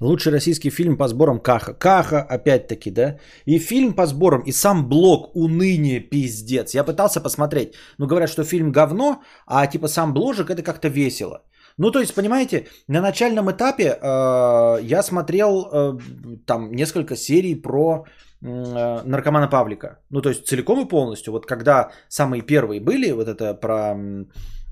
[0.04, 1.74] Лучший российский фильм по сборам Каха.
[1.74, 3.16] Каха, опять-таки, да?
[3.46, 6.76] И фильм по сборам, и сам блок уныние, пиздец.
[6.76, 7.74] Я пытался посмотреть.
[7.98, 11.44] Ну, говорят, что фильм говно, а типа сам бложек это как-то весело.
[11.78, 15.98] Ну, то есть, понимаете, на начальном этапе э, я смотрел э,
[16.46, 18.06] там несколько серий про
[18.42, 20.00] э, наркомана Павлика.
[20.10, 21.32] Ну, то есть, целиком и полностью.
[21.32, 23.96] Вот когда самые первые были, вот это про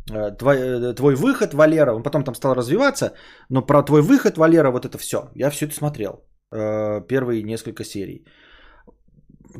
[0.07, 3.13] твой, э, твой выход, Валера, он потом там стал развиваться,
[3.49, 5.29] но про твой выход, Валера, вот это все.
[5.35, 6.23] Я все это смотрел.
[6.53, 8.25] Э, первые несколько серий.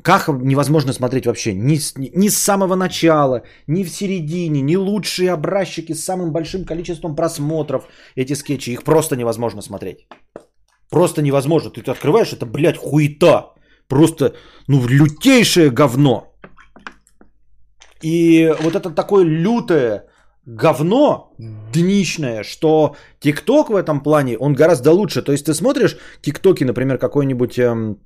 [0.04, 5.94] Как невозможно смотреть вообще ни, ни с самого начала, ни в середине, ни лучшие образчики
[5.94, 8.72] с самым большим количеством просмотров эти скетчи.
[8.72, 10.08] Их просто невозможно смотреть.
[10.90, 11.72] Просто невозможно.
[11.72, 13.54] Ты открываешь, это, блядь, хуета.
[13.88, 14.34] Просто,
[14.68, 16.34] ну, лютейшее говно.
[18.02, 20.11] И вот это такое лютое,
[20.46, 21.34] говно
[21.74, 25.22] днищное, что ТикТок в этом плане, он гораздо лучше.
[25.22, 27.98] То есть ты смотришь ТикТоки, например, какой-нибудь эм,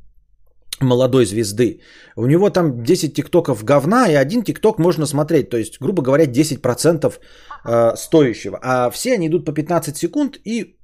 [0.81, 1.81] молодой звезды,
[2.15, 5.49] у него там 10 ТикТоков говна, и один ТикТок можно смотреть.
[5.49, 7.13] То есть, грубо говоря, 10%
[7.65, 8.59] э, стоящего.
[8.61, 10.77] А все они идут по 15 секунд и,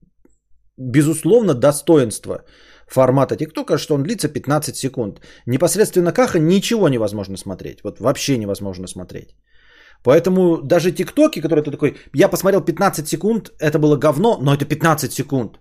[0.77, 2.43] безусловно, достоинство
[2.87, 5.21] формата ТикТока, что он длится 15 секунд.
[5.45, 7.83] Непосредственно Каха ничего невозможно смотреть.
[7.83, 9.35] Вот вообще невозможно смотреть.
[10.03, 14.65] Поэтому даже тиктоки, которые ты такой, я посмотрел 15 секунд, это было говно, но это
[14.65, 15.59] 15 секунд.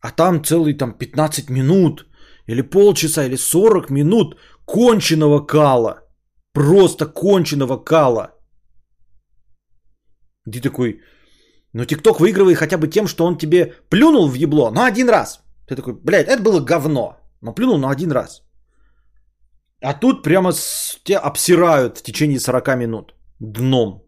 [0.00, 2.06] А там целый там 15 минут,
[2.46, 6.00] или полчаса, или 40 минут конченого кала.
[6.52, 8.30] Просто конченого кала.
[10.50, 11.00] Ты такой,
[11.74, 15.44] ну ТикТок выигрывает хотя бы тем, что он тебе плюнул в ебло, но один раз.
[15.68, 18.42] Ты такой, блядь, это было говно, но плюнул на один раз.
[19.82, 20.52] А тут прямо
[21.04, 24.06] тебя обсирают в течение 40 минут дном.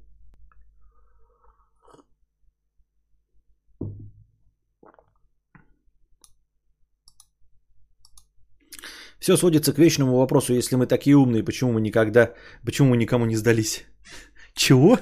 [9.18, 12.34] Все сводится к вечному вопросу, если мы такие умные, почему мы никогда,
[12.66, 13.84] почему мы никому не сдались?
[14.54, 14.98] Чего?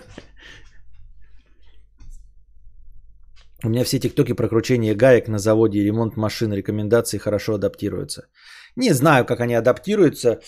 [3.64, 8.28] У меня все тиктоки про кручение гаек на заводе и ремонт машин, рекомендации хорошо адаптируются.
[8.76, 10.40] Не знаю, как они адаптируются.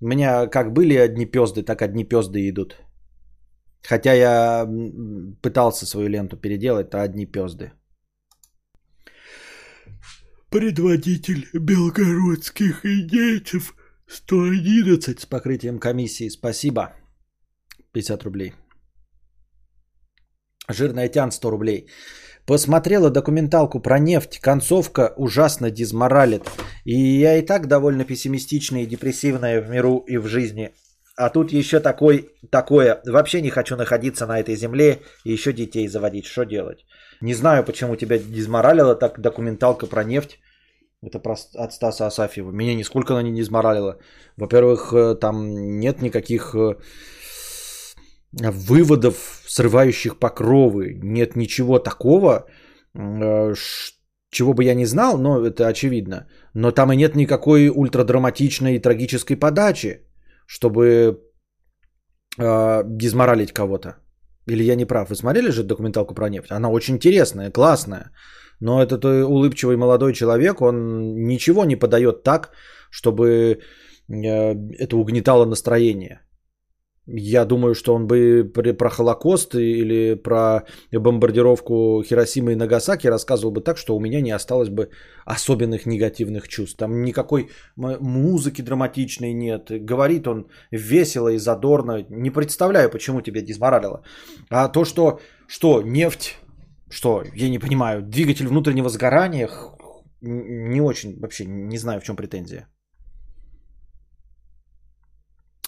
[0.00, 2.76] У меня как были одни пезды, так одни пезды идут.
[3.88, 4.68] Хотя я
[5.40, 7.72] пытался свою ленту переделать, то одни пезды.
[10.50, 13.74] Предводитель белгородских индейцев
[14.06, 16.28] 111 с покрытием комиссии.
[16.28, 16.92] Спасибо.
[17.92, 18.52] 50 рублей.
[20.68, 21.88] Жирная тян 100 рублей.
[22.46, 24.38] Посмотрела документалку про нефть.
[24.38, 26.42] Концовка ужасно дизморалит.
[26.84, 30.72] И я и так довольно пессимистичная и депрессивная в миру и в жизни.
[31.18, 33.00] А тут еще такой, такое.
[33.04, 36.26] Вообще не хочу находиться на этой земле и еще детей заводить.
[36.26, 36.86] Что делать?
[37.20, 40.38] Не знаю, почему тебя дизморалила так документалка про нефть.
[41.02, 42.52] Это про, от Стаса Асафьева.
[42.52, 43.98] Меня нисколько она не дизморалила.
[44.36, 45.48] Во-первых, э, там
[45.80, 46.76] нет никаких э,
[48.32, 51.00] выводов, срывающих покровы.
[51.02, 52.46] Нет ничего такого,
[52.94, 53.54] э,
[54.30, 56.28] чего бы я не знал, но это очевидно.
[56.54, 60.07] Но там и нет никакой ультрадраматичной и трагической подачи
[60.48, 61.20] чтобы
[62.38, 63.88] э, дизморалить кого-то.
[64.46, 65.08] Или я не прав?
[65.10, 66.50] Вы смотрели же документалку про нефть?
[66.50, 68.10] Она очень интересная, классная.
[68.60, 72.50] Но этот э, улыбчивый молодой человек, он ничего не подает так,
[72.90, 76.20] чтобы э, это угнетало настроение.
[77.10, 83.62] Я думаю, что он бы про Холокост или про бомбардировку Хиросимы и Нагасаки рассказывал бы
[83.62, 84.90] так, что у меня не осталось бы
[85.24, 86.76] особенных негативных чувств.
[86.76, 89.70] Там никакой музыки драматичной нет.
[89.70, 92.04] Говорит он весело и задорно.
[92.10, 94.02] Не представляю, почему тебя дизморалило.
[94.50, 96.36] А то, что, что нефть,
[96.90, 99.48] что, я не понимаю, двигатель внутреннего сгорания,
[100.20, 102.68] не очень, вообще не знаю, в чем претензия.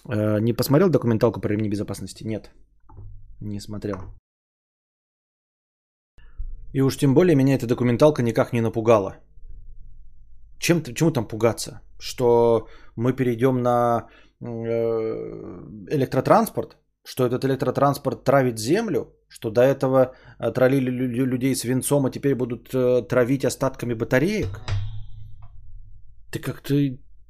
[0.09, 2.23] Э, не посмотрел документалку про ремни безопасности?
[2.23, 2.51] Нет,
[3.41, 3.97] не смотрел.
[6.73, 9.17] И уж тем более меня эта документалка никак не напугала.
[10.59, 11.81] Чем, чему там пугаться?
[11.99, 14.07] Что мы перейдем на
[14.41, 14.45] э,
[15.91, 16.77] электротранспорт?
[17.03, 19.15] Что этот электротранспорт травит землю?
[19.27, 20.91] Что до этого э, троллили
[21.25, 22.69] людей свинцом, а теперь будут
[23.09, 24.61] травить остатками батареек?
[26.31, 26.73] Ты как-то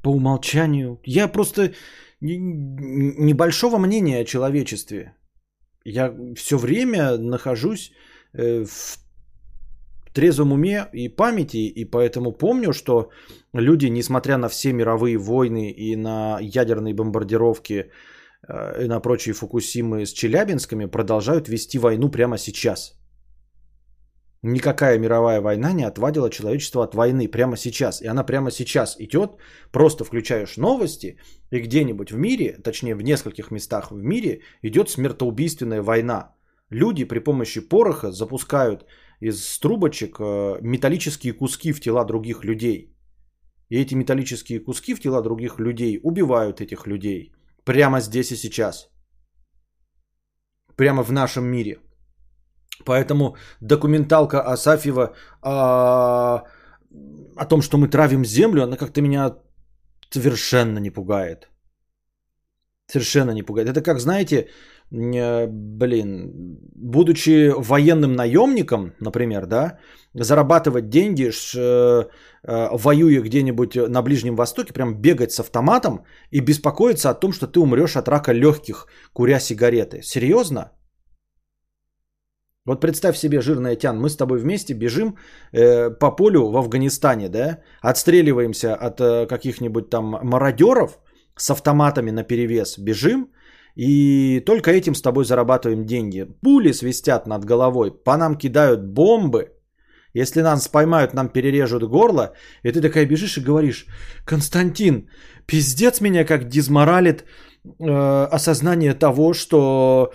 [0.03, 0.99] по умолчанию...
[1.03, 1.73] Я просто
[2.21, 5.15] небольшого мнения о человечестве.
[5.83, 7.91] Я все время нахожусь
[8.33, 8.99] э, в
[10.13, 13.09] трезвом уме и памяти, и поэтому помню, что
[13.53, 17.89] люди, несмотря на все мировые войны и на ядерные бомбардировки
[18.47, 23.00] э, и на прочие Фукусимы с Челябинскими, продолжают вести войну прямо сейчас.
[24.43, 28.01] Никакая мировая война не отвадила человечество от войны прямо сейчас.
[28.01, 29.37] И она прямо сейчас идет.
[29.71, 31.17] Просто включаешь новости,
[31.51, 36.35] и где-нибудь в мире, точнее в нескольких местах в мире, идет смертоубийственная война.
[36.71, 38.85] Люди при помощи пороха запускают
[39.19, 42.95] из трубочек э, металлические куски в тела других людей.
[43.69, 47.31] И эти металлические куски в тела других людей убивают этих людей.
[47.63, 48.89] Прямо здесь и сейчас.
[50.75, 51.77] Прямо в нашем мире.
[52.85, 56.43] Поэтому документалка Асафьева о,
[57.35, 59.35] о том, что мы травим землю, она как-то меня
[60.09, 61.49] совершенно не пугает.
[62.91, 63.69] Совершенно не пугает.
[63.69, 64.49] Это как, знаете,
[64.91, 66.31] э, блин,
[66.75, 69.79] будучи военным наемником, например, да,
[70.13, 77.09] зарабатывать деньги, ш, э, воюя где-нибудь на Ближнем Востоке, прям бегать с автоматом и беспокоиться
[77.09, 80.01] о том, что ты умрешь от рака легких, куря сигареты.
[80.01, 80.71] Серьезно?
[82.65, 85.15] Вот представь себе, жирная тян, мы с тобой вместе бежим
[85.51, 90.99] э, по полю в Афганистане, да, отстреливаемся от э, каких-нибудь там мародеров
[91.35, 93.31] с автоматами на перевес, бежим,
[93.75, 96.27] и только этим с тобой зарабатываем деньги.
[96.43, 99.53] Пули свистят над головой, по нам кидают бомбы.
[100.13, 103.87] Если нас поймают, нам перережут горло, и ты такая бежишь и говоришь,
[104.23, 105.09] Константин,
[105.47, 107.23] пиздец меня как дизморалит
[107.79, 110.13] э, осознание того, что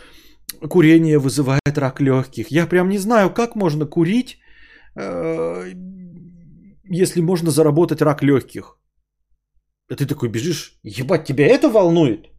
[0.69, 2.51] курение вызывает рак легких.
[2.51, 4.39] Я прям не знаю, как можно курить,
[4.97, 5.73] э,
[6.85, 8.79] если можно заработать рак легких.
[9.91, 12.31] А ты такой бежишь, ебать, тебя это волнует?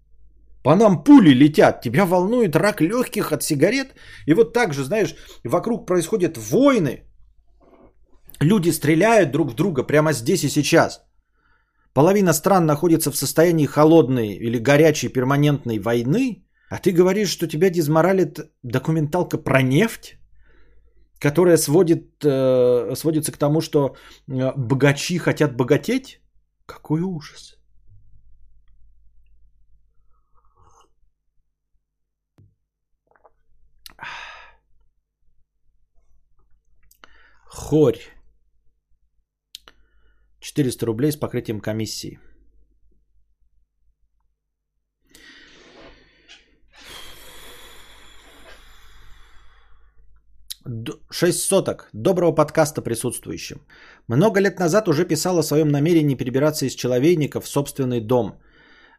[0.64, 3.96] По нам пули летят, тебя волнует рак легких от сигарет.
[4.26, 7.04] И вот так же, знаешь, вокруг происходят войны.
[8.42, 11.02] Люди стреляют друг в друга прямо здесь и сейчас.
[11.94, 16.47] Половина стран находится в состоянии холодной или горячей перманентной войны.
[16.70, 20.18] А ты говоришь, что тебя дизморалит документалка про нефть,
[21.20, 23.96] которая сводит, э, сводится к тому, что
[24.28, 26.22] э, богачи хотят богатеть?
[26.66, 27.58] Какой ужас.
[37.46, 37.98] Хорь.
[40.40, 42.20] 400 рублей с покрытием комиссии.
[51.12, 51.90] 6 соток.
[51.94, 53.62] Доброго подкаста присутствующим.
[54.08, 58.34] Много лет назад уже писал о своем намерении перебираться из человейника в собственный дом.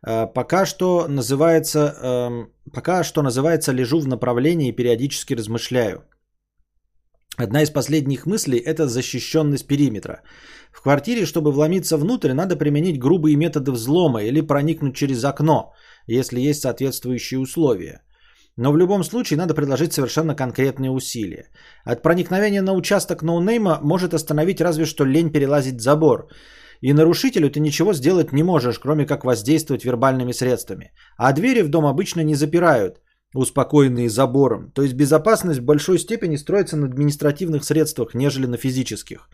[0.07, 6.05] Э, пока что называется, эм, пока что называется лежу в направлении и периодически размышляю.
[7.37, 10.23] Одна из последних мыслей– это защищенность периметра.
[10.73, 15.73] В квартире, чтобы вломиться внутрь, надо применить грубые методы взлома или проникнуть через окно,
[16.07, 18.03] если есть соответствующие условия.
[18.59, 21.45] Но в любом случае надо предложить совершенно конкретные усилия.
[21.85, 26.29] От проникновения на участок ноунейма может остановить разве что лень перелазить забор.
[26.83, 30.91] И нарушителю ты ничего сделать не можешь, кроме как воздействовать вербальными средствами.
[31.17, 33.01] А двери в дом обычно не запирают,
[33.33, 34.73] успокоенные забором.
[34.75, 39.29] То есть безопасность в большой степени строится на административных средствах, нежели на физических.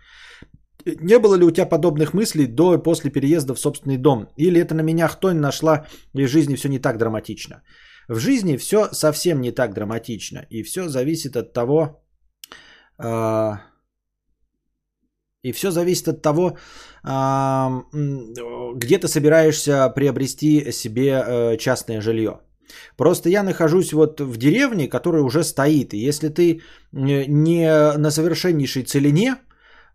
[0.85, 4.29] Не было ли у тебя подобных мыслей до и после переезда в собственный дом?
[4.37, 7.63] Или это на меня хтонь нашла и в жизни все не так драматично?
[8.09, 10.47] В жизни все совсем не так драматично.
[10.51, 12.03] И все зависит от того...
[12.99, 13.59] Э,
[15.43, 17.69] и все зависит от того, э,
[18.75, 22.41] где ты собираешься приобрести себе э, частное жилье.
[22.97, 25.93] Просто я нахожусь вот в деревне, которая уже стоит.
[25.93, 26.61] И если ты
[26.93, 29.37] не на совершеннейшей целине,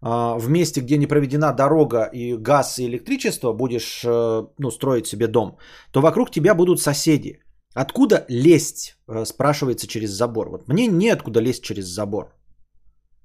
[0.01, 5.57] в месте, где не проведена дорога и газ и электричество, будешь ну, строить себе дом,
[5.91, 7.41] то вокруг тебя будут соседи.
[7.75, 10.49] Откуда лезть, э, спрашивается через забор.
[10.49, 12.33] Вот мне неоткуда лезть через забор.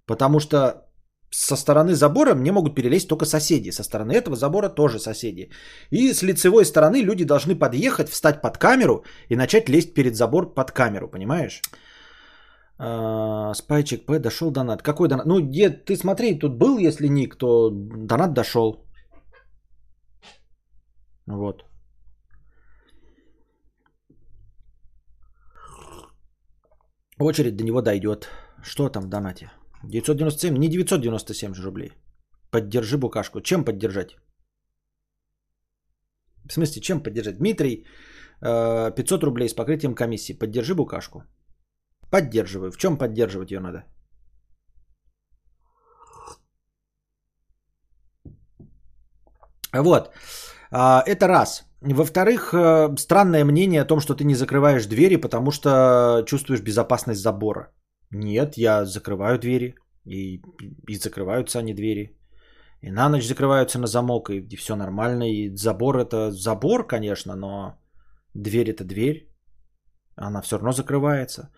[0.06, 0.84] Потому что
[1.30, 3.70] со стороны забора мне могут перелезть только соседи.
[3.70, 5.50] Со стороны этого забора тоже соседи.
[5.90, 10.54] И с лицевой стороны люди должны подъехать, встать под камеру и начать лезть перед забор
[10.54, 11.62] под камеру, понимаешь?
[12.78, 14.18] А, Спайчик П.
[14.18, 14.82] Дошел донат.
[14.82, 15.26] Какой донат?
[15.26, 18.84] Ну, дед, ты смотри, тут был, если ник, то донат дошел.
[21.26, 21.64] Вот.
[27.20, 28.28] Очередь до него дойдет.
[28.62, 29.50] Что там в донате?
[29.84, 31.92] 997, не 997 же рублей.
[32.50, 33.40] Поддержи букашку.
[33.40, 34.16] Чем поддержать?
[36.48, 37.38] В смысле, чем поддержать?
[37.38, 37.84] Дмитрий,
[38.40, 40.38] 500 э, рублей с покрытием комиссии.
[40.38, 41.22] Поддержи букашку.
[42.10, 42.72] Поддерживаю.
[42.72, 43.84] В чем поддерживать ее надо?
[49.72, 50.10] Вот.
[50.70, 51.64] А, это раз.
[51.92, 57.20] Во-вторых, э, странное мнение о том, что ты не закрываешь двери, потому что чувствуешь безопасность
[57.20, 57.72] забора.
[58.10, 59.74] Нет, я закрываю двери.
[60.06, 60.42] И,
[60.88, 62.16] и закрываются они двери.
[62.82, 65.24] И на ночь закрываются на замок, и, и все нормально.
[65.24, 67.78] И забор это забор, конечно, но
[68.34, 69.28] дверь это дверь.
[70.16, 71.50] Она все равно закрывается.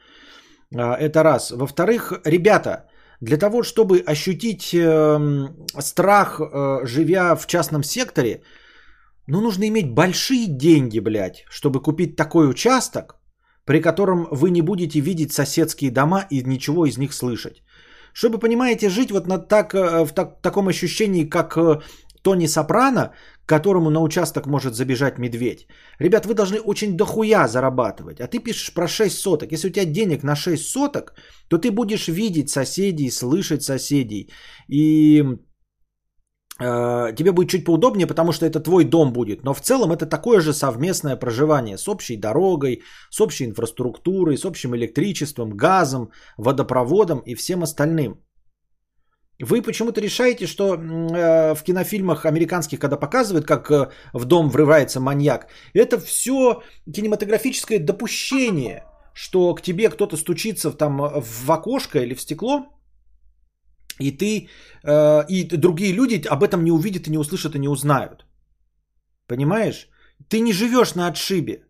[0.74, 1.50] А, это раз.
[1.50, 2.88] Во-вторых, ребята,
[3.20, 8.42] для того, чтобы ощутить эм, страх, э, живя в частном секторе,
[9.26, 13.16] ну, нужно иметь большие деньги, блядь, чтобы купить такой участок,
[13.64, 17.62] при котором вы не будете видеть соседские дома и ничего из них слышать.
[18.12, 21.80] Чтобы, понимаете, жить вот на так, э, в так, таком ощущении, как э,
[22.22, 23.12] Тони Сопрано,
[23.46, 25.66] которому на участок может забежать медведь.
[26.00, 28.20] Ребят, вы должны очень дохуя зарабатывать.
[28.20, 29.52] А ты пишешь про 6 соток.
[29.52, 31.14] Если у тебя денег на 6 соток,
[31.48, 34.30] то ты будешь видеть соседей, слышать соседей.
[34.68, 35.24] И
[36.58, 39.44] тебе будет чуть поудобнее, потому что это твой дом будет.
[39.44, 44.44] Но в целом это такое же совместное проживание с общей дорогой, с общей инфраструктурой, с
[44.44, 48.26] общим электричеством, газом, водопроводом и всем остальным.
[49.38, 54.98] Вы почему-то решаете, что э, в кинофильмах американских, когда показывают, как э, в дом врывается
[54.98, 62.20] маньяк, это все кинематографическое допущение, что к тебе кто-то стучится там в окошко или в
[62.20, 62.66] стекло,
[63.98, 64.48] и ты,
[64.84, 68.26] э, и другие люди об этом не увидят и не услышат и не узнают.
[69.26, 69.88] Понимаешь?
[70.28, 71.62] Ты не живешь на отшибе.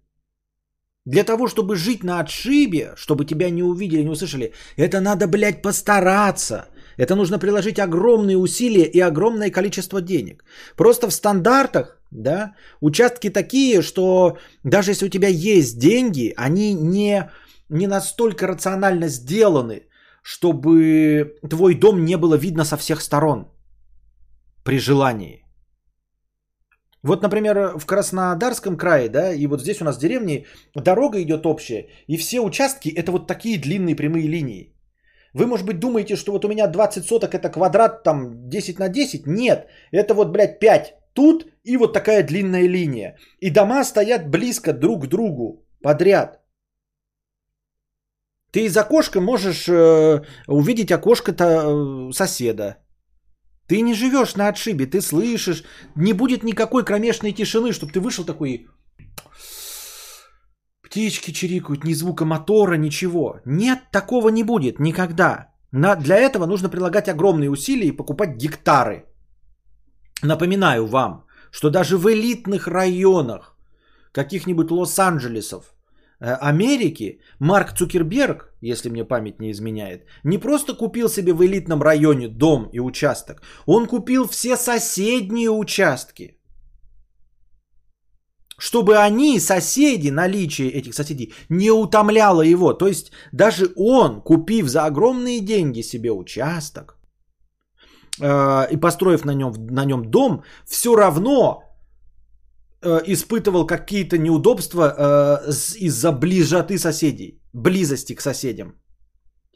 [1.07, 5.63] Для того, чтобы жить на отшибе, чтобы тебя не увидели, не услышали, это надо, блядь,
[5.63, 6.69] постараться.
[6.99, 10.45] Это нужно приложить огромные усилия и огромное количество денег.
[10.77, 17.31] Просто в стандартах, да, участки такие, что даже если у тебя есть деньги, они не,
[17.69, 19.83] не настолько рационально сделаны,
[20.27, 23.47] чтобы твой дом не было видно со всех сторон
[24.65, 25.45] при желании.
[27.05, 31.47] Вот, например, в Краснодарском крае, да, и вот здесь у нас в деревне дорога идет
[31.47, 34.75] общая, и все участки это вот такие длинные прямые линии.
[35.33, 38.89] Вы, может быть, думаете, что вот у меня 20 соток это квадрат там 10 на
[38.89, 39.27] 10?
[39.27, 43.17] Нет, это вот, блядь, 5 тут и вот такая длинная линия.
[43.39, 46.41] И дома стоят близко друг к другу подряд.
[48.53, 52.77] Ты из окошка можешь э, увидеть окошко-то э, соседа.
[53.69, 55.65] Ты не живешь на отшибе, ты слышишь,
[55.97, 58.67] не будет никакой кромешной тишины, чтобы ты вышел такой,
[60.97, 63.41] птички чирикают, ни звука мотора, ничего.
[63.45, 65.49] Нет, такого не будет никогда.
[65.73, 69.05] На, для этого нужно прилагать огромные усилия и покупать гектары.
[70.23, 73.59] Напоминаю вам, что даже в элитных районах
[74.13, 75.76] каких-нибудь Лос-Анджелесов,
[76.19, 82.29] Америки Марк Цукерберг, если мне память не изменяет, не просто купил себе в элитном районе
[82.29, 86.33] дом и участок, он купил все соседние участки.
[88.59, 92.73] Чтобы они, соседи, наличие этих соседей, не утомляло его.
[92.73, 96.97] То есть даже он, купив за огромные деньги себе участок
[98.19, 101.66] э, и построив на нем, на нем дом, все равно
[102.87, 108.75] э, испытывал какие-то неудобства э, из-за ближоты соседей, близости к соседям.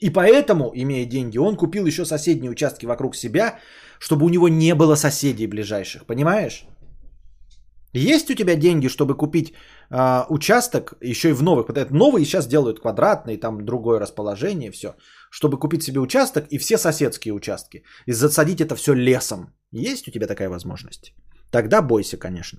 [0.02, 3.58] И поэтому, имея деньги, он купил еще соседние участки вокруг себя,
[4.00, 6.06] чтобы у него не было соседей ближайших.
[6.06, 6.64] Понимаешь?
[7.92, 9.52] Есть у тебя деньги, чтобы купить
[9.90, 11.68] э, участок еще и в новых?
[11.68, 14.94] Вот новый сейчас делают квадратный, там другое расположение, все.
[15.30, 17.82] Чтобы купить себе участок и все соседские участки.
[18.06, 19.52] И засадить это все лесом.
[19.72, 21.14] Есть у тебя такая возможность?
[21.50, 22.58] Тогда бойся, конечно.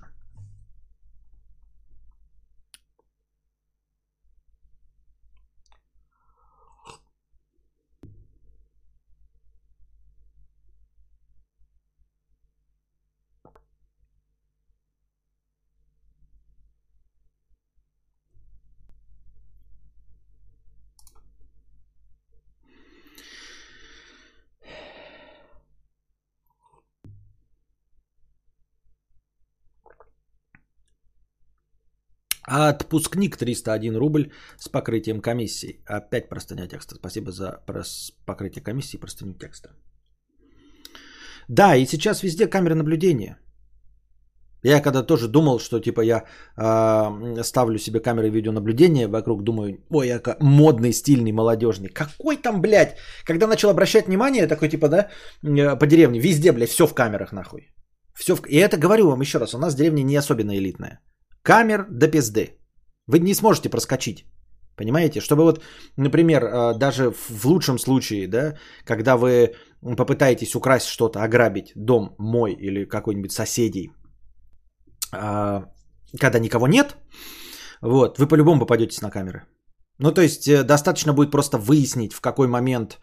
[32.54, 35.80] Отпускник 301 рубль с покрытием комиссии.
[35.86, 36.94] Опять простыня текста.
[36.94, 37.62] Спасибо за
[38.26, 39.70] покрытие комиссии и простыню текста.
[41.48, 43.38] Да, и сейчас везде камеры наблюдения.
[44.64, 46.24] Я когда тоже думал, что типа я
[46.56, 51.88] э, ставлю себе камеры видеонаблюдения вокруг, думаю, ой, я модный, стильный, молодежный.
[51.88, 52.96] Какой там, блядь?
[53.24, 55.08] Когда начал обращать внимание, такой типа, да,
[55.42, 57.72] э, по деревне, везде, блядь, все в камерах нахуй.
[58.14, 58.42] Все в...
[58.46, 61.00] И это говорю вам еще раз, у нас деревня не особенно элитная.
[61.42, 62.58] Камер до пизды.
[63.06, 64.26] Вы не сможете проскочить.
[64.76, 65.20] Понимаете?
[65.20, 65.62] Чтобы вот,
[65.96, 69.54] например, э, даже в лучшем случае, да, когда вы
[69.96, 73.90] попытаетесь украсть что-то, ограбить дом мой или какой-нибудь соседей,
[75.12, 75.64] а,
[76.18, 76.96] когда никого нет,
[77.82, 79.42] вот, вы по-любому попадетесь на камеры.
[79.98, 82.98] Ну, то есть, э, достаточно будет просто выяснить, в какой момент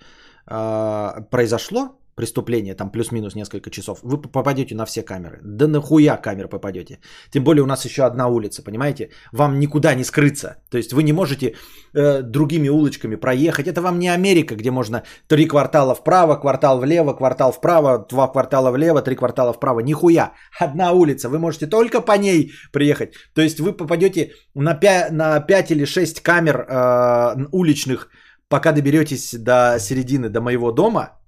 [0.47, 5.39] а, произошло преступление, там плюс-минус несколько часов, вы попадете на все камеры.
[5.43, 6.99] Да нахуя камер попадете?
[7.31, 9.09] Тем более у нас еще одна улица, понимаете?
[9.31, 10.55] Вам никуда не скрыться.
[10.69, 11.53] То есть вы не можете
[11.93, 13.67] э, другими улочками проехать.
[13.67, 18.71] Это вам не Америка, где можно три квартала вправо, квартал влево, квартал вправо, два квартала
[18.71, 19.79] влево, три квартала вправо.
[19.79, 20.33] Нихуя.
[20.59, 21.29] Одна улица.
[21.29, 23.13] Вы можете только по ней приехать.
[23.33, 28.09] То есть вы попадете на 5, на 5 или 6 камер э, уличных,
[28.49, 31.09] пока доберетесь до середины, до моего дома–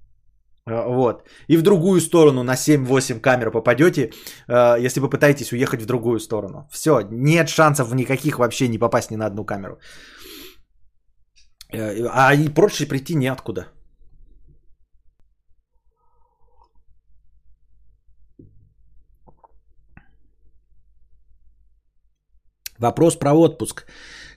[0.66, 1.28] вот.
[1.48, 4.12] И в другую сторону на 7-8 камер попадете,
[4.48, 6.68] э, если вы пытаетесь уехать в другую сторону.
[6.70, 9.78] Все, нет шансов никаких вообще не попасть ни на одну камеру.
[11.72, 13.66] Э, а и проще прийти неоткуда.
[22.78, 23.86] Вопрос про отпуск.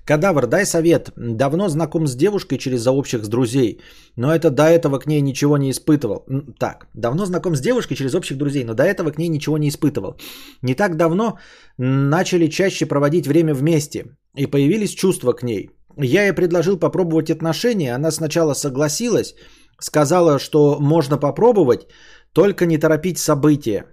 [0.06, 1.12] Кадавр, дай совет.
[1.16, 3.82] Давно знаком с девушкой через заобщих с друзей,
[4.16, 6.26] но это до этого к ней ничего не испытывал.
[6.60, 9.70] Так, давно знаком с девушкой через общих друзей, но до этого к ней ничего не
[9.70, 10.16] испытывал.
[10.62, 11.40] Не так давно
[11.78, 15.72] начали чаще проводить время вместе и появились чувства к ней.
[15.98, 19.36] Я ей предложил попробовать отношения, она сначала согласилась,
[19.80, 21.88] сказала, что можно попробовать,
[22.34, 23.86] только не торопить события.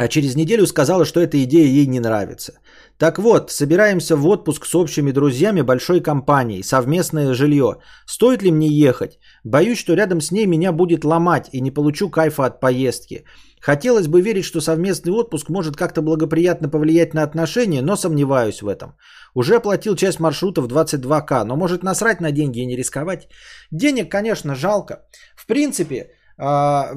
[0.00, 2.52] А через неделю сказала, что эта идея ей не нравится.
[2.96, 7.76] Так вот, собираемся в отпуск с общими друзьями большой компанией, совместное жилье.
[8.06, 9.18] Стоит ли мне ехать?
[9.44, 13.24] Боюсь, что рядом с ней меня будет ломать и не получу кайфа от поездки.
[13.60, 18.68] Хотелось бы верить, что совместный отпуск может как-то благоприятно повлиять на отношения, но сомневаюсь в
[18.68, 18.96] этом.
[19.34, 23.28] Уже оплатил часть маршрута в 22к, но может насрать на деньги и не рисковать.
[23.70, 25.02] Денег, конечно, жалко.
[25.36, 26.06] В принципе,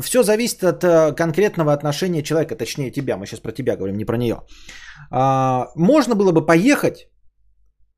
[0.02, 3.18] все зависит от э, конкретного отношения человека, точнее тебя.
[3.18, 4.42] Мы сейчас про тебя говорим, не про нее.
[5.12, 7.10] А, можно было бы поехать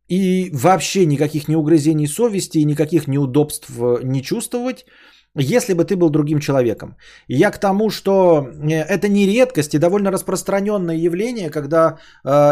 [0.07, 4.85] и вообще никаких неугрызений совести и никаких неудобств э, не чувствовать,
[5.35, 6.97] если бы ты был другим человеком.
[7.27, 11.99] Я к тому, что э, это не редкость и довольно распространенное явление, когда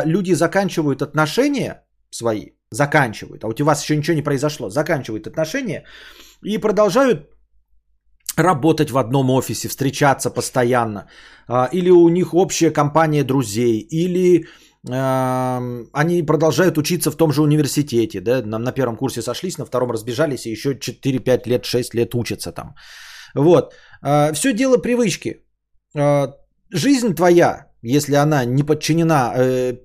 [0.05, 5.83] люди заканчивают отношения свои, заканчивают, а у вас еще ничего не произошло, заканчивают отношения
[6.43, 7.32] и продолжают
[8.37, 11.07] работать в одном офисе, встречаться постоянно,
[11.47, 14.45] а, или у них общая компания друзей, или
[14.89, 19.65] э, они продолжают учиться в том же университете, да, на, на первом курсе сошлись, на
[19.65, 22.75] втором разбежались и еще 4-5 лет, 6 лет учатся там.
[23.35, 23.73] Вот.
[24.01, 25.43] Э, все дело привычки.
[25.95, 26.27] Э,
[26.71, 29.77] жизнь твоя, если она не подчинена э,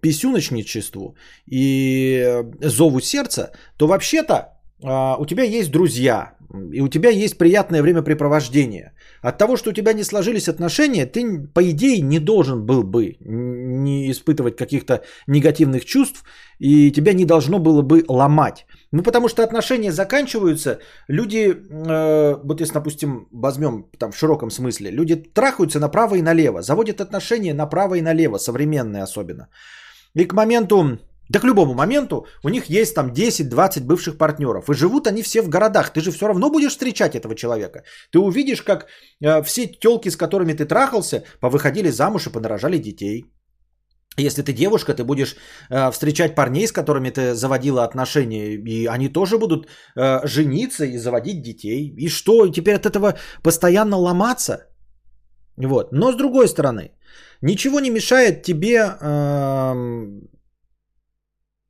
[0.00, 6.32] писюночничеству и зову сердца, то вообще-то а, у тебя есть друзья,
[6.72, 8.92] и у тебя есть приятное времяпрепровождение.
[9.22, 13.16] От того, что у тебя не сложились отношения, ты, по идее, не должен был бы
[13.20, 16.24] не испытывать каких-то негативных чувств,
[16.58, 18.66] и тебя не должно было бы ломать.
[18.92, 20.78] Ну, потому что отношения заканчиваются,
[21.08, 26.62] люди, э, вот если, допустим, возьмем там в широком смысле, люди трахаются направо и налево,
[26.62, 29.48] заводят отношения направо и налево, современные особенно.
[30.14, 30.98] И к моменту
[31.32, 34.68] да к любому моменту у них есть там 10-20 бывших партнеров.
[34.68, 35.92] И живут они все в городах.
[35.92, 37.84] Ты же все равно будешь встречать этого человека.
[38.12, 38.86] Ты увидишь, как
[39.24, 43.24] э, все телки, с которыми ты трахался, повыходили замуж и понарожали детей.
[44.18, 45.36] Если ты девушка, ты будешь
[45.70, 49.66] э, встречать парней, с которыми ты заводила отношения, и они тоже будут
[49.96, 51.94] э, жениться и заводить детей.
[51.96, 54.66] И что, теперь от этого постоянно ломаться?
[55.56, 55.92] Вот.
[55.92, 56.90] Но с другой стороны,
[57.40, 60.31] ничего не мешает тебе э,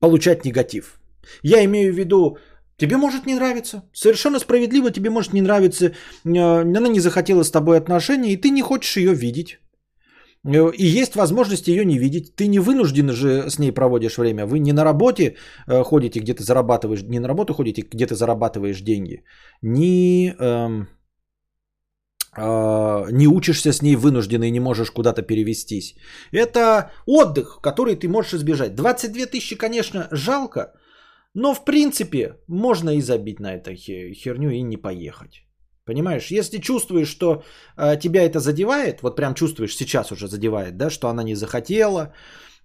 [0.03, 1.01] получать негатив.
[1.45, 2.37] Я имею в виду,
[2.77, 3.83] тебе может не нравиться.
[3.93, 5.87] Совершенно справедливо тебе может не нравиться.
[6.25, 9.61] Э, она не захотела с тобой отношения, и ты не хочешь ее видеть.
[10.45, 12.35] Э, и есть возможность ее не видеть.
[12.35, 14.45] Ты не вынужден же с ней проводишь время.
[14.45, 15.37] Вы не на работе
[15.69, 19.23] э, ходите, где-то зарабатываешь, не на работу ходите, где-то зарабатываешь деньги.
[19.63, 20.89] Не, эм,
[22.37, 25.95] не учишься с ней вынужденно и не можешь куда-то перевестись.
[26.33, 28.75] Это отдых, который ты можешь избежать.
[28.75, 30.73] 22 тысячи, конечно, жалко,
[31.35, 35.45] но в принципе можно и забить на эту херню и не поехать.
[35.85, 37.43] Понимаешь, если чувствуешь, что
[37.77, 42.15] э, тебя это задевает, вот прям чувствуешь, сейчас уже задевает, да, что она не захотела,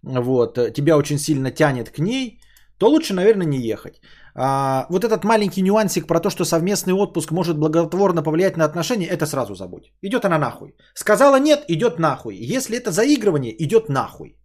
[0.03, 2.39] вот, э, тебя очень сильно тянет к ней,
[2.77, 4.01] то лучше, наверное, не ехать.
[4.39, 9.07] А, вот этот маленький нюансик про то, что совместный отпуск может благотворно повлиять на отношения,
[9.07, 9.91] это сразу забудь.
[10.03, 10.75] Идет она нахуй.
[10.93, 12.35] Сказала нет, идет нахуй.
[12.35, 14.37] Если это заигрывание, идет нахуй.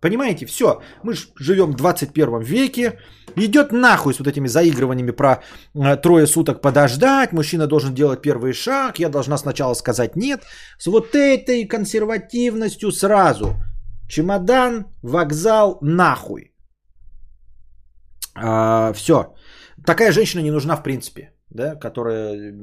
[0.00, 2.98] Понимаете, все, мы живем в 21 веке,
[3.36, 5.42] идет нахуй с вот этими заигрываниями про
[5.74, 10.42] э, трое суток подождать, мужчина должен делать первый шаг, я должна сначала сказать нет.
[10.78, 13.56] С вот этой консервативностью сразу.
[14.08, 16.53] Чемодан, вокзал, нахуй.
[18.34, 19.34] А, все.
[19.86, 22.54] Такая женщина не нужна в принципе, да, которая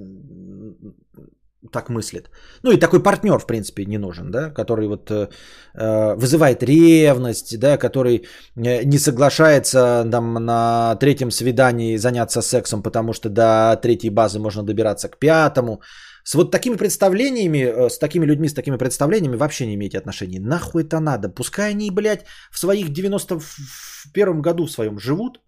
[1.72, 2.30] так мыслит.
[2.64, 5.28] Ну и такой партнер, в принципе, не нужен, да, который вот э,
[5.76, 13.14] э вызывает ревность, да, который э, не соглашается там, на третьем свидании заняться сексом, потому
[13.14, 15.82] что до третьей базы можно добираться к пятому.
[16.24, 20.40] С вот такими представлениями, э, с такими людьми, с такими представлениями вообще не имейте отношений.
[20.40, 21.30] Нахуй это надо?
[21.30, 25.40] Пускай они, блядь, в своих 91 году в своем живут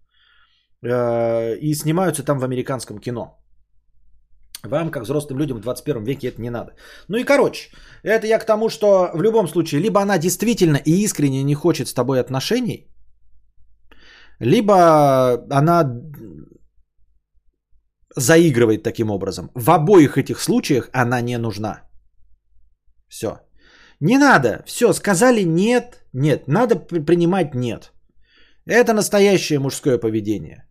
[0.84, 3.40] и снимаются там в американском кино.
[4.64, 6.72] Вам, как взрослым людям в 21 веке, это не надо.
[7.08, 7.70] Ну и короче,
[8.02, 11.88] это я к тому, что в любом случае, либо она действительно и искренне не хочет
[11.88, 12.88] с тобой отношений,
[14.40, 15.84] либо она
[18.16, 19.50] заигрывает таким образом.
[19.54, 21.82] В обоих этих случаях она не нужна.
[23.08, 23.40] Все.
[24.00, 24.62] Не надо.
[24.66, 26.48] Все, сказали нет, нет.
[26.48, 27.92] Надо принимать нет.
[28.66, 30.64] Это настоящее мужское поведение.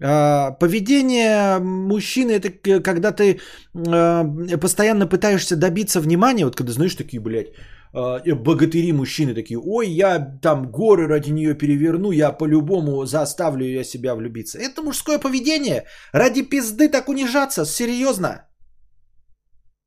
[0.00, 3.40] А, поведение мужчины это когда ты
[3.74, 4.24] а,
[4.60, 7.48] постоянно пытаешься добиться внимания, вот когда знаешь такие, блядь,
[7.92, 13.84] а, богатыри мужчины такие, ой, я там горы ради нее переверну, я по-любому заставлю ее
[13.84, 14.58] себя влюбиться.
[14.58, 15.84] Это мужское поведение.
[16.12, 18.44] Ради пизды так унижаться, серьезно.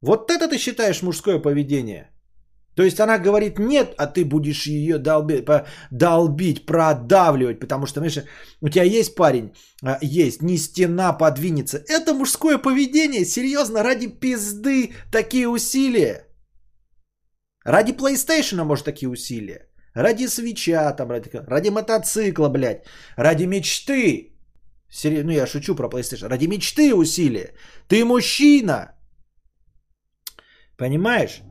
[0.02, 2.10] Вот это ты считаешь мужское поведение?
[2.76, 5.46] То есть она говорит нет, а ты будешь ее долбить,
[5.92, 8.26] долбить, продавливать, потому что, знаешь,
[8.62, 9.52] у тебя есть парень,
[9.84, 11.84] а, есть, не стена подвинется.
[11.88, 16.28] Это мужское поведение, серьезно, ради пизды такие усилия.
[17.66, 19.68] Ради PlayStation, может, такие усилия.
[19.94, 22.86] Ради свеча, там, ради, ради мотоцикла, блядь.
[23.18, 24.32] Ради мечты.
[24.90, 25.24] Сери...
[25.24, 26.30] Ну, я шучу про PlayStation.
[26.30, 27.54] Ради мечты усилия.
[27.88, 28.96] Ты мужчина.
[30.78, 31.42] Понимаешь?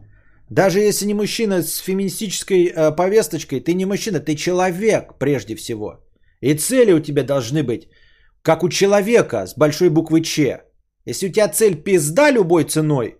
[0.51, 6.05] Даже если не мужчина с феминистической э, повесточкой, ты не мужчина, ты человек прежде всего.
[6.41, 7.89] И цели у тебя должны быть,
[8.43, 10.61] как у человека с большой буквы Ч.
[11.07, 13.17] Если у тебя цель пизда любой ценой,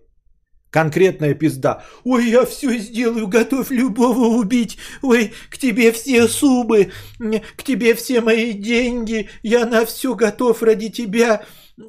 [0.71, 1.83] конкретная пизда.
[2.03, 4.77] Ой, я все сделаю, готов любого убить.
[5.01, 6.91] Ой, к тебе все субы,
[7.55, 9.29] к тебе все мои деньги.
[9.43, 11.45] Я на все готов ради тебя.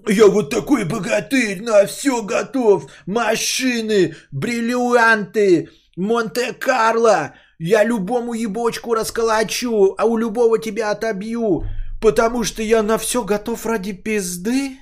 [0.09, 2.91] Я вот такой богатырь, на все готов.
[3.07, 7.35] Машины, бриллианты, Монте-Карло.
[7.59, 11.65] Я любому ебочку расколочу, а у любого тебя отобью.
[12.01, 14.79] Потому что я на все готов ради пизды?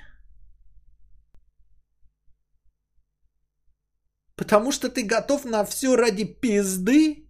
[4.36, 7.29] Потому что ты готов на все ради пизды?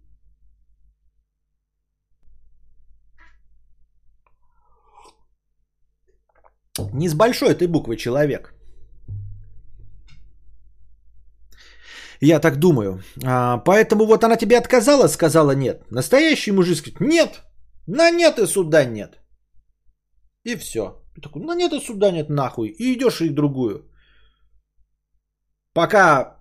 [6.79, 8.53] Не с большой этой буквы человек.
[12.21, 13.01] Я так думаю.
[13.25, 15.91] А, поэтому вот она тебе отказала, сказала нет.
[15.91, 17.41] Настоящий мужик сказать нет.
[17.87, 19.19] На нет и суда нет.
[20.45, 21.01] И все.
[21.15, 22.69] Ты такой, на нет и суда нет нахуй.
[22.69, 23.89] И идешь и другую.
[25.73, 26.37] Пока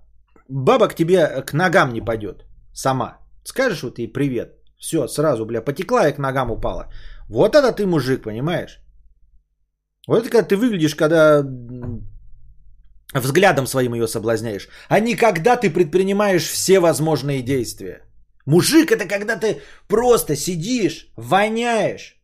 [0.48, 2.44] баба к тебе к ногам не пойдет.
[2.72, 3.18] Сама.
[3.44, 4.56] Скажешь вот ей привет.
[4.78, 6.88] Все, сразу, бля, потекла и к ногам упала.
[7.28, 8.80] Вот это ты мужик, понимаешь?
[10.10, 11.46] Вот это когда ты выглядишь, когда
[13.14, 18.02] взглядом своим ее соблазняешь, а не когда ты предпринимаешь все возможные действия.
[18.44, 22.20] Мужик это когда ты просто сидишь, воняешь,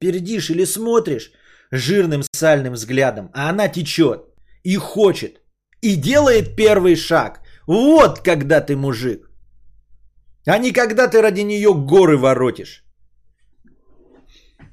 [0.00, 1.30] пердишь или смотришь
[1.70, 4.20] жирным сальным взглядом, а она течет
[4.64, 5.42] и хочет,
[5.82, 7.40] и делает первый шаг.
[7.66, 9.30] Вот когда ты мужик.
[10.46, 12.85] А не когда ты ради нее горы воротишь.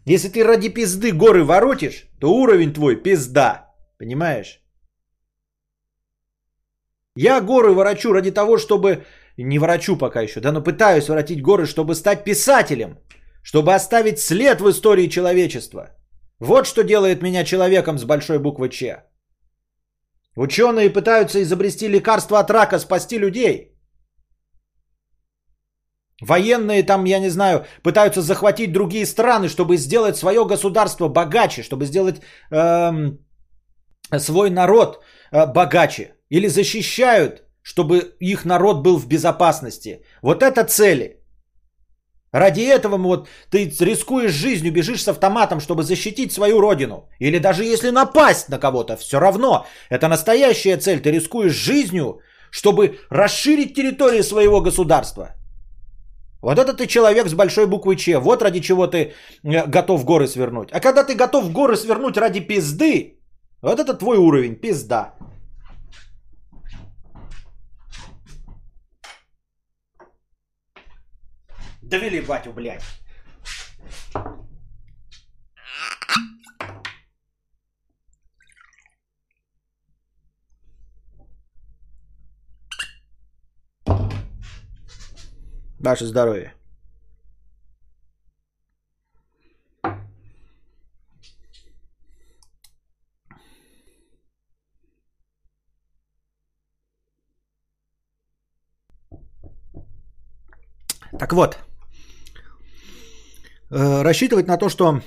[0.06, 3.74] Если ты ради пизды горы воротишь, то уровень твой пизда.
[3.98, 4.60] Понимаешь?
[7.16, 9.06] Я горы ворочу ради того, чтобы...
[9.38, 12.98] Не ворочу пока еще, да, но пытаюсь воротить горы, чтобы стать писателем.
[13.44, 15.90] Чтобы оставить след в истории человечества.
[16.40, 19.04] Вот что делает меня человеком с большой буквы Ч.
[20.36, 23.73] Ученые пытаются изобрести лекарство от рака, спасти людей.
[26.24, 31.86] Военные там, я не знаю, пытаются захватить другие страны, чтобы сделать свое государство богаче, чтобы
[31.86, 32.22] сделать
[32.52, 33.20] эм,
[34.20, 36.16] свой народ э, богаче.
[36.30, 40.02] Или защищают, чтобы их народ был в безопасности.
[40.22, 41.20] Вот это цели.
[42.32, 47.10] Ради этого вот ты рискуешь жизнью, бежишь с автоматом, чтобы защитить свою родину.
[47.20, 49.66] Или даже если напасть на кого-то, все равно.
[49.90, 51.00] Это настоящая цель.
[51.00, 52.20] Ты рискуешь жизнью,
[52.50, 55.36] чтобы расширить территорию своего государства.
[56.44, 58.20] Вот это ты человек с большой буквы Ч.
[58.20, 58.98] Вот ради чего ты
[59.44, 60.72] э, готов горы свернуть.
[60.74, 63.18] А когда ты готов горы свернуть ради пизды,
[63.62, 65.14] вот это твой уровень, пизда.
[71.82, 72.84] Довели батю, блядь.
[85.84, 86.54] Ваше здоровье.
[101.20, 101.58] Так вот,
[103.74, 105.02] Э, рассчитывать на то, что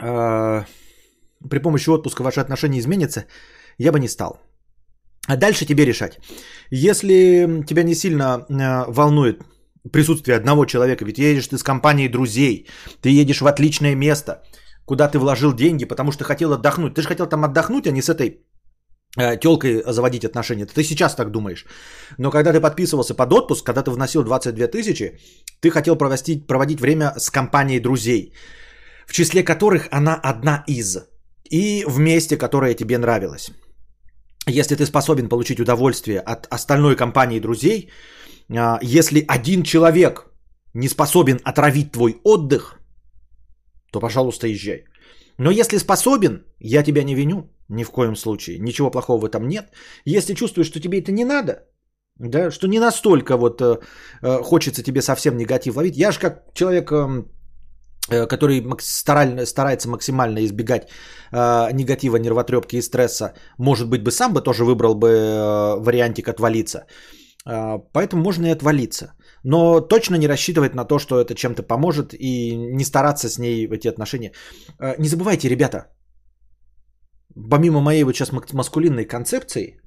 [0.00, 0.64] э,
[1.50, 3.26] при помощи отпуска ваши отношения изменятся,
[3.78, 4.40] я бы не стал.
[5.28, 6.18] А дальше тебе решать.
[6.70, 9.42] Если тебя не сильно э, волнует
[9.92, 12.66] присутствие одного человека, ведь едешь ты с компанией друзей,
[13.00, 14.42] ты едешь в отличное место,
[14.84, 16.94] куда ты вложил деньги, потому что хотел отдохнуть.
[16.94, 18.42] Ты же хотел там отдохнуть, а не с этой
[19.18, 20.66] Э, телкой заводить отношения.
[20.66, 21.66] Ты сейчас так думаешь.
[22.18, 25.18] Но когда ты подписывался под отпуск, когда ты вносил 22 тысячи,
[25.60, 28.32] ты хотел провести, проводить время с компанией друзей,
[29.06, 30.96] в числе которых она одна из.
[31.50, 33.50] И вместе, которая тебе нравилась.
[34.48, 37.90] Если ты способен получить удовольствие от остальной компании друзей,
[38.50, 40.26] а, если один человек
[40.74, 42.80] не способен отравить твой отдых,
[43.92, 44.84] то, пожалуйста, езжай.
[45.38, 47.50] Но если способен, я тебя не виню.
[47.68, 48.58] Ни в коем случае.
[48.58, 49.64] Ничего плохого в этом нет.
[50.04, 51.52] Если чувствуешь, что тебе это не надо,
[52.18, 53.78] да, что не настолько вот э,
[54.22, 55.96] э хочется тебе совсем негатив ловить.
[55.96, 57.24] Я же как человек, э,
[58.08, 60.88] который стараль, старается максимально избегать
[61.32, 66.28] э, негатива, нервотрепки и стресса, может быть бы сам бы тоже выбрал бы э, вариантик
[66.28, 66.86] отвалиться.
[67.46, 69.14] Э, поэтому можно и отвалиться.
[69.44, 73.66] Но точно не рассчитывать на то, что это чем-то поможет и не стараться с ней
[73.66, 74.32] эти отношения.
[74.80, 75.86] Э, не забывайте, ребята,
[77.50, 79.78] помимо моей вот сейчас маскулинной концепции,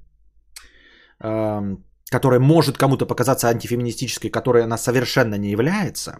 [1.18, 6.18] которая может кому-то показаться антифеминистической, которой она совершенно не является,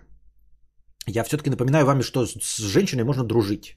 [1.07, 3.77] я все-таки напоминаю вам, что с женщиной можно дружить.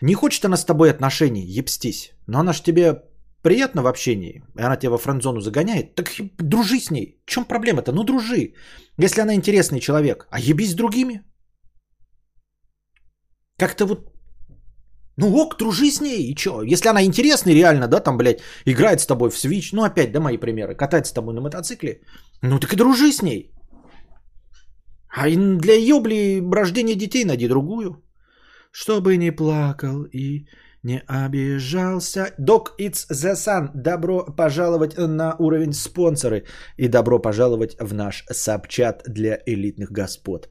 [0.00, 3.02] Не хочет она с тобой отношений, ебстись, но она же тебе
[3.42, 7.22] приятно в общении, и она тебя во френдзону загоняет, так дружи с ней.
[7.26, 7.92] В чем проблема-то?
[7.92, 8.54] Ну дружи.
[8.98, 11.22] Если она интересный человек, а ебись с другими.
[13.56, 14.12] Как-то вот
[15.16, 16.62] ну ок, дружи с ней, и чё?
[16.62, 20.20] Если она интересная реально, да, там, блядь, играет с тобой в Switch, ну опять, да,
[20.20, 22.02] мои примеры, катается с тобой на мотоцикле,
[22.42, 23.50] ну так и дружи с ней.
[25.20, 28.04] А для ёбли рождения детей найди другую.
[28.70, 30.46] Чтобы не плакал и
[30.84, 32.34] не обижался.
[32.38, 33.70] Dog It's the Sun.
[33.74, 36.44] Добро пожаловать на уровень спонсоры.
[36.76, 40.48] И добро пожаловать в наш сабчат для элитных господ.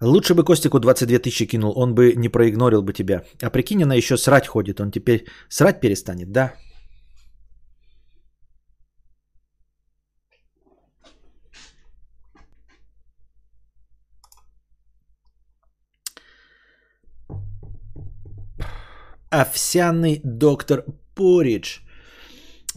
[0.00, 3.22] Лучше бы Костику 22 тысячи кинул, он бы не проигнорил бы тебя.
[3.42, 6.52] А прикинь, она еще срать ходит, он теперь срать перестанет, да?
[19.40, 21.80] Овсяный доктор Поридж.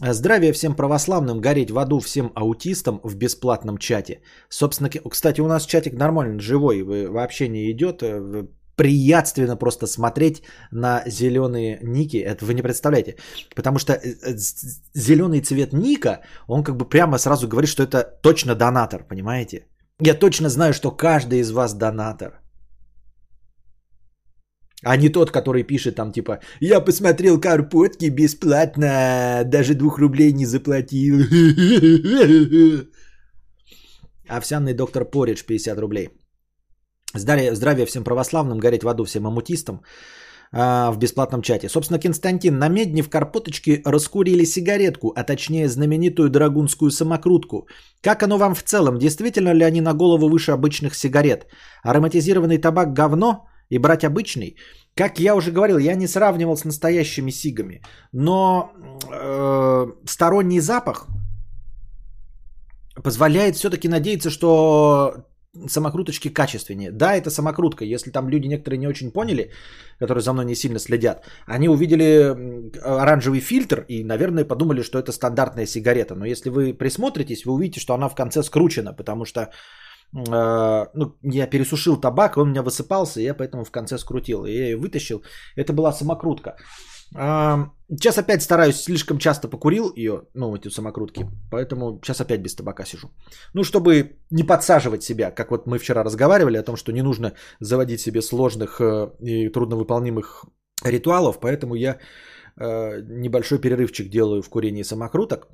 [0.00, 4.22] Здравия всем православным, гореть в аду всем аутистам в бесплатном чате.
[4.48, 8.02] Собственно, кстати, у нас чатик нормально, живой, вообще не идет.
[8.02, 10.42] Э, приятственно просто смотреть
[10.72, 12.16] на зеленые ники.
[12.16, 13.16] Это вы не представляете.
[13.54, 14.36] Потому что э, э,
[14.94, 19.66] зеленый цвет ника, он как бы прямо сразу говорит, что это точно донатор, понимаете?
[20.00, 22.40] Я точно знаю, что каждый из вас донатор.
[24.84, 30.46] А не тот, который пишет там типа «Я посмотрел Карпотки бесплатно, даже двух рублей не
[30.46, 31.18] заплатил».
[34.28, 36.08] Овсяный доктор Поридж 50 рублей.
[37.14, 39.80] Здравия, здравия всем православным, гореть в аду всем амутистам
[40.52, 41.68] а, в бесплатном чате.
[41.68, 47.66] Собственно, Константин, на медне в Карпоточке раскурили сигаретку, а точнее знаменитую драгунскую самокрутку.
[48.02, 48.98] Как оно вам в целом?
[48.98, 51.46] Действительно ли они на голову выше обычных сигарет?
[51.82, 53.48] Ароматизированный табак говно?
[53.70, 54.56] И брать обычный.
[54.94, 58.72] Как я уже говорил, я не сравнивал с настоящими сигами, но
[59.12, 61.06] э, сторонний запах
[63.02, 65.24] позволяет все-таки надеяться, что
[65.68, 66.90] самокруточки качественнее.
[66.92, 67.84] Да, это самокрутка.
[67.84, 69.50] Если там люди некоторые не очень поняли,
[69.98, 72.34] которые за мной не сильно следят, они увидели
[72.82, 76.14] оранжевый фильтр и, наверное, подумали, что это стандартная сигарета.
[76.14, 79.50] Но если вы присмотритесь, вы увидите, что она в конце скручена, потому что
[80.12, 84.46] ну, я пересушил табак, он у меня высыпался, и я поэтому в конце скрутил.
[84.46, 85.22] И я ее вытащил.
[85.56, 86.56] Это была самокрутка.
[87.90, 92.84] Сейчас опять стараюсь, слишком часто покурил ее, ну, эти самокрутки, поэтому сейчас опять без табака
[92.84, 93.08] сижу.
[93.54, 97.32] Ну, чтобы не подсаживать себя, как вот мы вчера разговаривали о том, что не нужно
[97.60, 100.44] заводить себе сложных э, и трудновыполнимых
[100.84, 101.98] ритуалов, поэтому я
[102.60, 105.48] э, небольшой перерывчик делаю в курении самокруток.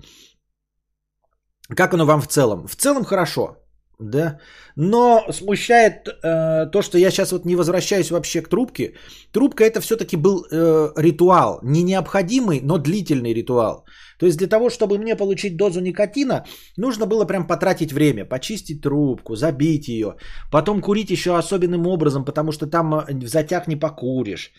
[1.76, 2.66] Как оно вам в целом?
[2.66, 3.63] В целом хорошо.
[4.00, 4.38] Да,
[4.76, 8.94] но смущает э, то, что я сейчас вот не возвращаюсь вообще к трубке.
[9.32, 13.84] Трубка это все-таки был э, ритуал, не необходимый, но длительный ритуал.
[14.18, 16.44] То есть для того, чтобы мне получить дозу никотина,
[16.76, 20.16] нужно было прям потратить время, почистить трубку, забить ее,
[20.50, 24.52] потом курить еще особенным образом, потому что там э, в затяг не покуришь.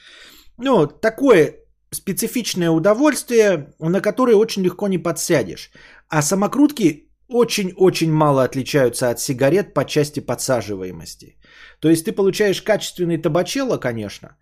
[0.57, 1.55] Ну, такое
[1.91, 5.71] специфичное удовольствие, на которое очень легко не подсядешь.
[6.07, 11.37] А самокрутки очень-очень мало отличаются от сигарет по части подсаживаемости.
[11.79, 14.37] То есть ты получаешь качественный табачело, конечно,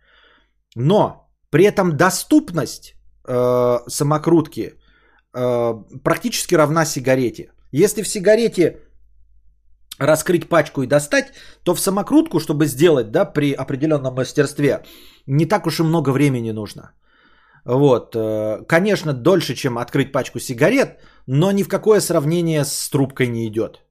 [0.76, 2.96] но при этом доступность
[3.28, 4.74] э, самокрутки
[5.34, 5.74] э,
[6.04, 7.52] практически равна сигарете.
[7.72, 8.80] Если в сигарете
[10.00, 14.84] раскрыть пачку и достать, то в самокрутку, чтобы сделать, да, при определенном мастерстве,
[15.28, 16.92] не так уж и много времени нужно.
[17.66, 23.28] Вот, э, конечно, дольше, чем открыть пачку сигарет, но ни в какое сравнение с трубкой
[23.28, 23.84] не идет.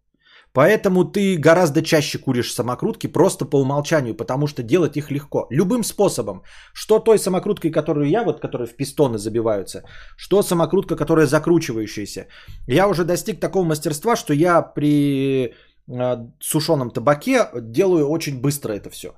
[0.55, 5.47] Поэтому ты гораздо чаще куришь самокрутки просто по умолчанию, потому что делать их легко.
[5.51, 6.43] Любым способом.
[6.75, 9.83] Что той самокруткой, которую я, вот, которая в пистоны забиваются,
[10.17, 12.27] что самокрутка, которая закручивающаяся.
[12.69, 15.55] Я уже достиг такого мастерства, что я при
[15.89, 19.09] э, сушеном табаке делаю очень быстро это все.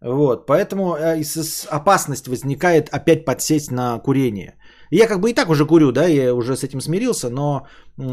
[0.00, 1.22] Вот, поэтому э,
[1.70, 4.54] опасность возникает опять подсесть на курение.
[4.94, 7.66] Я как бы и так уже курю, да, я уже с этим смирился, но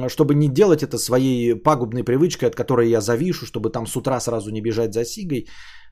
[0.08, 4.20] чтобы не делать это своей пагубной привычкой, от которой я завишу, чтобы там с утра
[4.20, 5.48] сразу не бежать за сигой,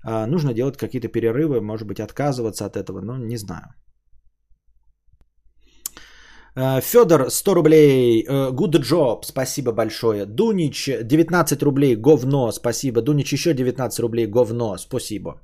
[0.05, 3.73] а, нужно делать какие-то перерывы, может быть, отказываться от этого, но не знаю.
[6.55, 8.23] Э, Федор, 100 рублей.
[8.23, 10.25] Э, good job, спасибо большое.
[10.25, 13.01] Дунич, 19 рублей, говно, спасибо.
[13.01, 15.41] Дунич, еще 19 рублей, говно, спасибо.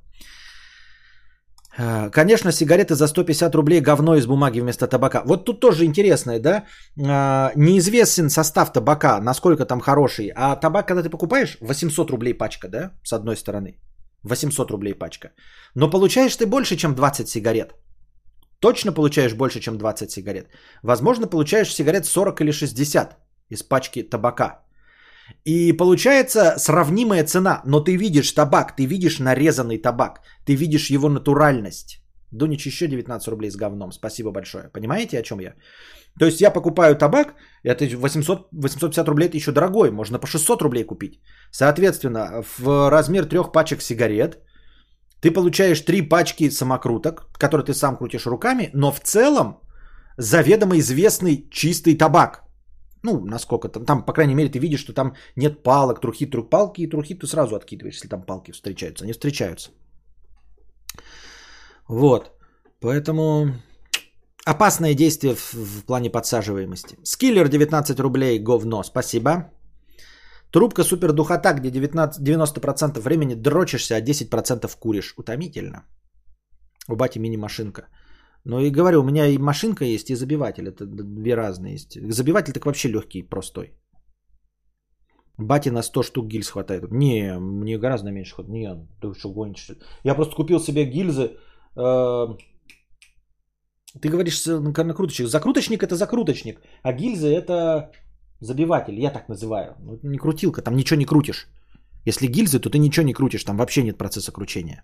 [1.78, 5.22] Э, конечно, сигареты за 150 рублей говно из бумаги вместо табака.
[5.26, 6.64] Вот тут тоже интересное, да?
[6.96, 10.32] Э, неизвестен состав табака, насколько там хороший.
[10.36, 12.92] А табак, когда ты покупаешь, 800 рублей пачка, да?
[13.04, 13.78] С одной стороны.
[14.22, 15.28] 800 рублей пачка.
[15.74, 17.74] Но получаешь ты больше, чем 20 сигарет.
[18.60, 20.46] Точно получаешь больше, чем 20 сигарет.
[20.82, 23.16] Возможно, получаешь сигарет 40 или 60
[23.50, 24.63] из пачки табака.
[25.44, 31.08] И получается сравнимая цена, но ты видишь табак, ты видишь нарезанный табак, ты видишь его
[31.08, 32.00] натуральность.
[32.30, 34.68] Дунич еще 19 рублей с говном, спасибо большое.
[34.72, 35.54] Понимаете, о чем я?
[36.18, 40.62] То есть я покупаю табак, это 800, 850 рублей это еще дорогой, можно по 600
[40.62, 41.20] рублей купить.
[41.50, 44.38] Соответственно, в размер трех пачек сигарет
[45.24, 49.60] ты получаешь три пачки самокруток, которые ты сам крутишь руками, но в целом
[50.18, 52.43] заведомо известный чистый табак.
[53.04, 56.48] Ну, насколько там, там, по крайней мере, ты видишь, что там нет палок, трухи, трух,
[56.48, 59.04] палки и трухи ты сразу откидываешь, если там палки встречаются.
[59.04, 59.70] Они встречаются.
[61.88, 62.30] Вот.
[62.80, 63.52] Поэтому
[64.46, 66.96] опасное действие в, в плане подсаживаемости.
[67.02, 69.50] Скиллер 19 рублей, говно, спасибо.
[70.50, 75.14] Трубка супер духота, где 19, 90% времени дрочишься, а 10% куришь.
[75.18, 75.84] Утомительно.
[76.88, 77.82] У бати мини-машинка.
[78.44, 80.68] Ну и говорю, у меня и машинка есть, и забиватель.
[80.68, 81.98] Это две разные есть.
[82.12, 83.72] Забиватель так вообще легкий, простой.
[85.38, 86.92] Бати на 100 штук гильз хватает.
[86.92, 88.52] Не, мне гораздо меньше хватает.
[88.52, 89.70] Не, ты что гонишь?
[90.04, 91.36] Я просто купил себе гильзы.
[91.76, 92.36] Э,
[94.00, 95.28] ты говоришь накруточник.
[95.28, 97.90] Закруточник это закруточник, а гильзы это
[98.40, 99.00] забиватель.
[99.00, 99.74] Я так называю.
[99.80, 101.48] Ну, не крутилка, там ничего не крутишь.
[102.06, 104.82] Если гильзы, то ты ничего не крутишь, там вообще нет процесса кручения.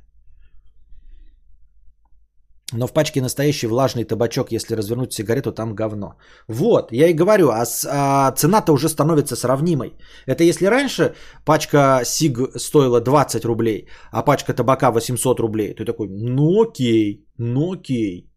[2.73, 6.15] Но в пачке настоящий влажный табачок, если развернуть сигарету, там говно.
[6.49, 9.97] Вот, я и говорю, а, а цена-то уже становится сравнимой.
[10.27, 11.15] Это если раньше
[11.45, 17.73] пачка сиг стоила 20 рублей, а пачка табака 800 рублей, ты такой, ну окей, ну
[17.73, 18.31] окей,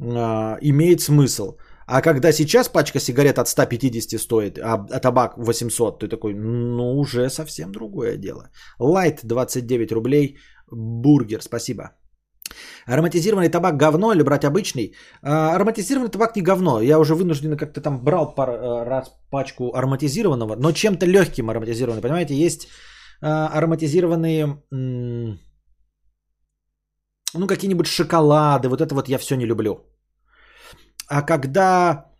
[0.00, 1.56] а, имеет смысл.
[1.86, 6.98] А когда сейчас пачка сигарет от 150 стоит, а, а табак 800, ты такой, ну
[6.98, 8.48] уже совсем другое дело.
[8.78, 10.38] Лайт 29 рублей,
[10.70, 11.90] бургер, спасибо.
[12.86, 14.94] Ароматизированный табак говно или брать обычный?
[15.22, 16.80] А, ароматизированный табак не говно.
[16.80, 22.02] Я уже вынужден как-то там брал пар, э, раз пачку ароматизированного, но чем-то легким ароматизированный.
[22.02, 22.68] Понимаете, есть
[23.22, 24.62] а, ароматизированные,
[27.34, 28.68] ну, какие-нибудь шоколады.
[28.68, 29.78] Вот это вот я все не люблю.
[31.08, 32.14] А когда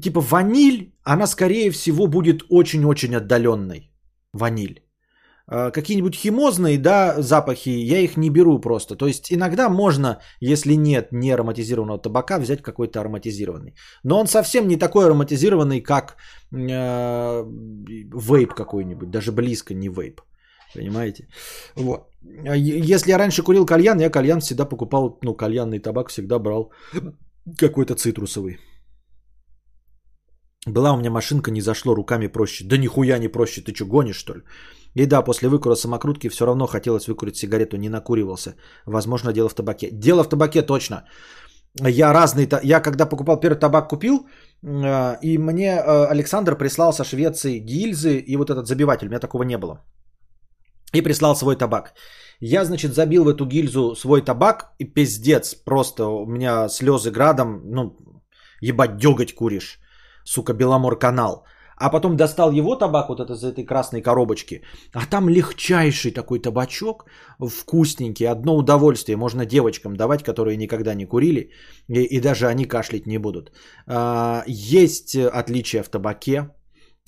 [0.00, 3.90] типа ваниль, она скорее всего будет очень-очень отдаленной.
[4.32, 4.87] Ваниль.
[5.50, 8.96] А, какие-нибудь химозные, да, запахи, я их не беру просто.
[8.96, 13.74] То есть иногда можно, если нет не ароматизированного табака, взять какой-то ароматизированный.
[14.04, 16.16] Но он совсем не такой ароматизированный, как
[16.52, 17.44] э,
[18.14, 20.20] вейп какой-нибудь, даже близко не вейп.
[20.74, 21.28] Понимаете?
[21.76, 22.00] Вот.
[22.46, 26.72] А если я раньше курил кальян, я кальян всегда покупал, ну, кальянный табак всегда брал
[27.56, 28.58] какой-то цитрусовый.
[30.66, 32.64] Была у меня машинка, не зашло, руками проще.
[32.64, 34.42] Да нихуя не проще, ты что, гонишь что ли?
[34.94, 38.54] И да, после выкура самокрутки все равно хотелось выкурить сигарету, не накуривался.
[38.86, 39.90] Возможно, дело в табаке.
[39.92, 41.04] Дело в табаке точно.
[41.80, 44.26] Я разный, я когда покупал первый табак купил,
[44.62, 49.20] э, и мне э, Александр прислал со Швеции гильзы и вот этот забиватель, у меня
[49.20, 49.84] такого не было.
[50.94, 51.94] И прислал свой табак.
[52.40, 57.60] Я, значит, забил в эту гильзу свой табак, и пиздец, просто у меня слезы градом,
[57.64, 57.96] ну,
[58.60, 59.78] ебать, деготь куришь,
[60.28, 61.44] сука, Беломор канал.
[61.80, 64.62] А потом достал его табак вот это из этой красной коробочки.
[64.92, 67.04] А там легчайший такой табачок,
[67.38, 69.16] вкусненький, одно удовольствие.
[69.16, 71.50] Можно девочкам давать, которые никогда не курили,
[71.88, 73.52] и, и даже они кашлять не будут.
[73.86, 76.50] А, есть отличия в табаке,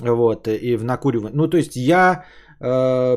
[0.00, 1.36] вот, и в накуривании.
[1.36, 2.24] Ну, то есть я
[2.60, 3.16] э,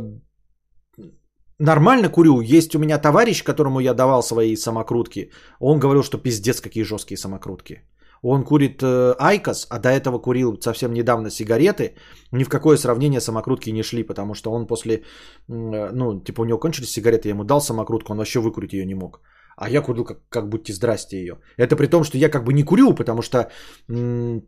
[1.60, 2.41] нормально курю.
[2.41, 5.32] Есть у меня товарищ, которому я давал свои самокрутки.
[5.60, 7.84] Он говорил, что пиздец, какие жесткие самокрутки.
[8.26, 11.95] Он курит э, IQOS, а до этого курил совсем недавно сигареты.
[12.32, 15.01] Ни в какое сравнение самокрутки не шли, потому что он после, э,
[15.49, 18.95] ну, типа у него кончились сигареты, я ему дал самокрутку, он вообще выкурить ее не
[18.95, 19.19] мог.
[19.57, 21.38] А я курил как, как будьте здрасте ее.
[21.57, 23.51] Это при том, что я как бы не курю, потому что
[23.89, 24.41] м-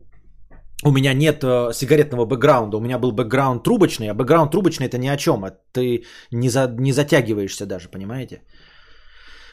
[0.84, 4.96] у меня нет э, сигаретного бэкграунда, у меня был бэкграунд трубочный, а бэкграунд трубочный это
[4.98, 8.42] ни о чем, а ты не, за, не затягиваешься даже, понимаете?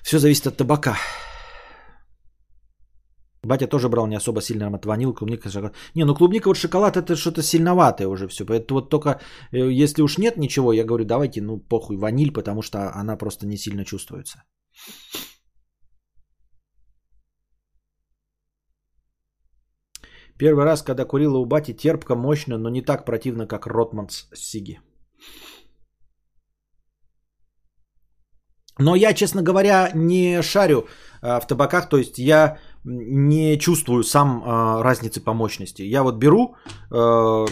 [0.02, 0.96] Все зависит от табака.
[3.44, 5.76] Батя тоже брал не особо сильно аромат ванил, клубника, шоколад.
[5.96, 8.46] Не, ну клубника вот шоколад это что-то сильноватое уже все.
[8.46, 9.20] Поэтому вот только
[9.52, 13.46] э, если уж нет ничего, я говорю, давайте, ну похуй, ваниль, потому что она просто
[13.46, 14.44] не сильно чувствуется.
[20.38, 24.80] Первый раз, когда курила у бати, терпко, мощно, но не так противно, как Ротманс Сиги.
[28.80, 30.88] Но я, честно говоря, не шарю
[31.22, 35.82] а, в табаках, то есть я не чувствую сам а, разницы по мощности.
[35.84, 36.56] Я вот беру
[36.92, 37.46] а,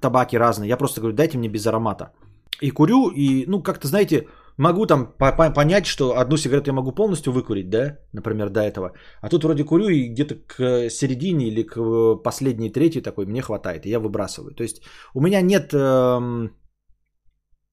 [0.00, 2.12] табаки разные, я просто говорю, дайте мне без аромата.
[2.60, 5.14] И курю, и, ну, как-то, знаете, могу там
[5.54, 8.92] понять, что одну сигарету я могу полностью выкурить, да, например, до этого.
[9.20, 13.86] А тут вроде курю, и где-то к середине или к последней третьей такой мне хватает,
[13.86, 14.54] и я выбрасываю.
[14.54, 14.82] То есть
[15.14, 15.78] у меня нет э,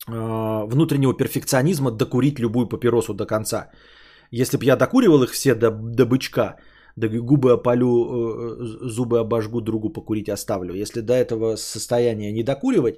[0.07, 3.71] э, внутреннего перфекционизма докурить любую папиросу до конца.
[4.31, 6.57] Если бы я докуривал их все до, до бычка,
[6.95, 10.73] да губы опалю, э, зубы обожгу, другу покурить оставлю.
[10.73, 12.95] Если до этого состояния не докуривать,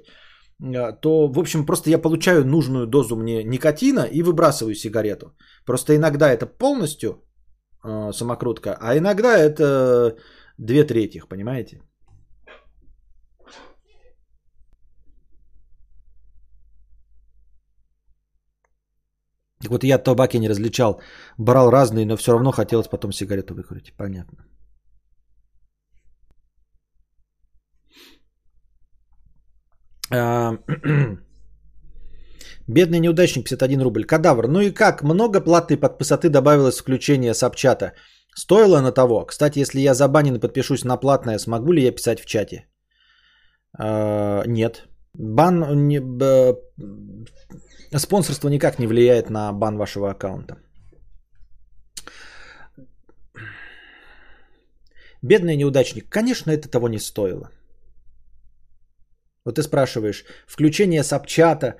[0.60, 5.36] э, то, в общем, просто я получаю нужную дозу мне никотина и выбрасываю сигарету.
[5.66, 7.24] Просто иногда это полностью
[7.84, 10.16] э, самокрутка, а иногда это
[10.58, 11.80] две трети, понимаете?
[19.66, 21.00] Вот я табаки не различал.
[21.38, 23.92] Брал разные, но все равно хотелось потом сигарету выкурить.
[23.96, 24.38] Понятно.
[30.10, 30.58] А,
[32.68, 34.04] Бедный неудачник 51 рубль.
[34.04, 34.46] Кадавр.
[34.46, 35.02] Ну и как?
[35.02, 37.94] Много платной подписоты добавилось включение сабчата.
[38.36, 39.24] Стоило на того?
[39.26, 42.66] Кстати, если я забанен и подпишусь на платное, смогу ли я писать в чате?
[43.78, 44.86] А, нет.
[45.14, 45.88] Бан...
[47.96, 50.56] Спонсорство никак не влияет на бан вашего аккаунта.
[55.22, 56.08] Бедный неудачник.
[56.08, 57.50] Конечно, это того не стоило.
[59.44, 61.74] Вот ты спрашиваешь, включение сапчата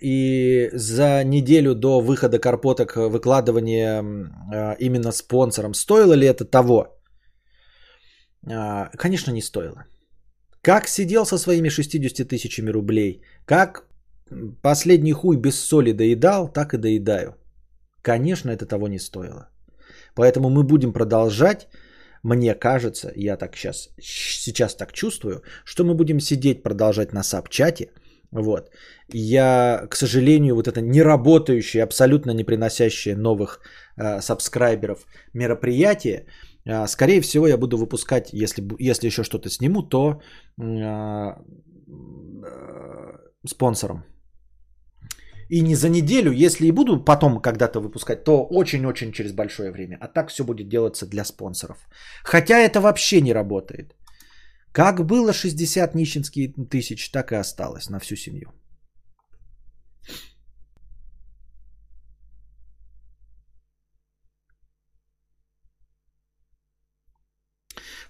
[0.00, 4.02] и за неделю до выхода Карпоток выкладывание
[4.52, 6.98] а, именно спонсором, стоило ли это того?
[8.50, 9.84] А, конечно, не стоило.
[10.62, 13.85] Как сидел со своими 60 тысячами рублей, как
[14.62, 17.34] последний хуй без соли доедал, так и доедаю.
[18.02, 19.48] Конечно, это того не стоило.
[20.14, 21.68] Поэтому мы будем продолжать
[22.26, 27.92] мне кажется, я так сейчас, сейчас так чувствую, что мы будем сидеть, продолжать на саб-чате.
[28.32, 28.70] Вот.
[29.12, 33.60] Я, к сожалению, вот это неработающее, абсолютно не приносящее новых
[33.96, 36.26] э, сабскрайберов мероприятие,
[36.64, 40.20] э, скорее всего, я буду выпускать, если, если еще что-то сниму, то
[40.60, 41.32] э, э,
[43.46, 44.04] спонсором.
[45.48, 49.98] И не за неделю, если и буду потом когда-то выпускать, то очень-очень через большое время.
[50.00, 51.78] А так все будет делаться для спонсоров.
[52.24, 53.94] Хотя это вообще не работает.
[54.72, 58.52] Как было 60 нищенских тысяч, так и осталось на всю семью.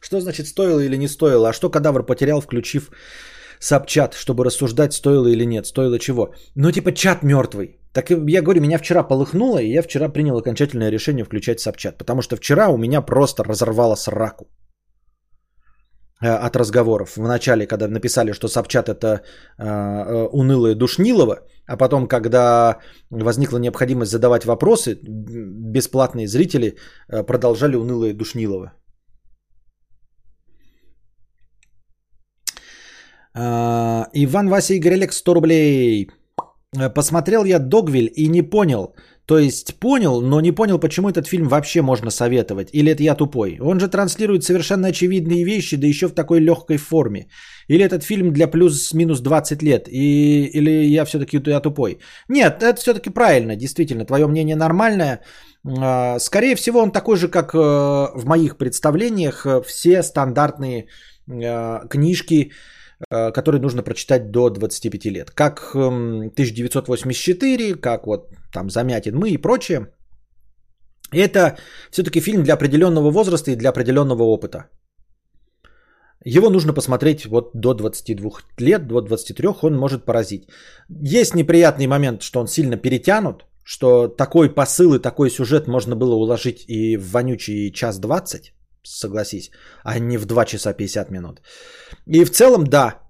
[0.00, 1.48] Что значит стоило или не стоило?
[1.48, 2.90] А что кадавр потерял, включив
[3.60, 6.34] сабчат, чтобы рассуждать, стоило или нет, стоило чего.
[6.54, 7.78] Ну, типа, чат мертвый.
[7.92, 11.98] Так я говорю, меня вчера полыхнуло, и я вчера принял окончательное решение включать сабчат.
[11.98, 14.46] Потому что вчера у меня просто разорвало сраку
[16.22, 17.16] э, от разговоров.
[17.16, 19.22] В начале, когда написали, что Собчат это
[19.58, 22.78] э, э, унылое душнилово, а потом, когда
[23.10, 26.76] возникла необходимость задавать вопросы, бесплатные зрители
[27.08, 28.72] э, продолжали унылое душнилово.
[33.36, 36.08] Иван Вася Игорь Олег 100 рублей.
[36.78, 38.94] Э, посмотрел я Догвиль и не понял.
[39.26, 42.68] То есть понял, но не понял, почему этот фильм вообще можно советовать.
[42.72, 43.58] Или это я тупой.
[43.60, 47.26] Он же транслирует совершенно очевидные вещи, да еще в такой легкой форме.
[47.68, 49.88] Или этот фильм для плюс-минус 20 лет.
[49.88, 51.98] И, или я все-таки я тупой.
[52.28, 54.04] Нет, это все-таки правильно, действительно.
[54.04, 55.22] Твое мнение нормальное.
[55.66, 60.86] А, скорее всего, он такой же, как э, в моих представлениях э, все стандартные
[61.90, 62.52] книжки
[63.10, 65.30] который нужно прочитать до 25 лет.
[65.30, 69.88] Как 1984, эм, как вот там Замятин мы и прочее.
[71.12, 71.56] Это
[71.90, 74.66] все-таки фильм для определенного возраста и для определенного опыта.
[76.24, 80.48] Его нужно посмотреть вот до 22 лет, до 23 он может поразить.
[80.88, 86.14] Есть неприятный момент, что он сильно перетянут, что такой посыл и такой сюжет можно было
[86.14, 88.55] уложить и в вонючий час 20
[88.86, 89.50] согласись,
[89.84, 91.40] а не в 2 часа 50 минут.
[92.06, 93.00] И в целом, да,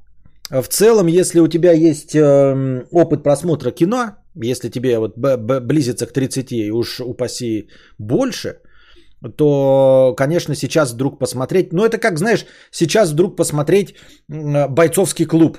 [0.50, 5.60] в целом, если у тебя есть э, опыт просмотра кино, если тебе вот б- б-
[5.60, 7.68] близится к 30 и уж упаси
[7.98, 8.60] больше,
[9.36, 13.94] то, конечно, сейчас вдруг посмотреть, ну это как, знаешь, сейчас вдруг посмотреть
[14.28, 15.58] бойцовский клуб.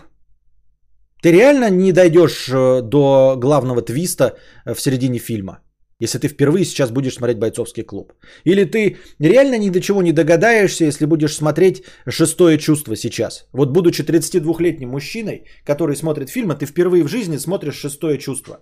[1.22, 5.60] Ты реально не дойдешь э, до главного твиста э, в середине фильма.
[6.00, 8.14] Если ты впервые сейчас будешь смотреть бойцовский клуб.
[8.44, 13.48] Или ты реально ни до чего не догадаешься, если будешь смотреть шестое чувство сейчас.
[13.52, 18.60] Вот будучи 32-летним мужчиной, который смотрит фильм, а ты впервые в жизни смотришь шестое чувство.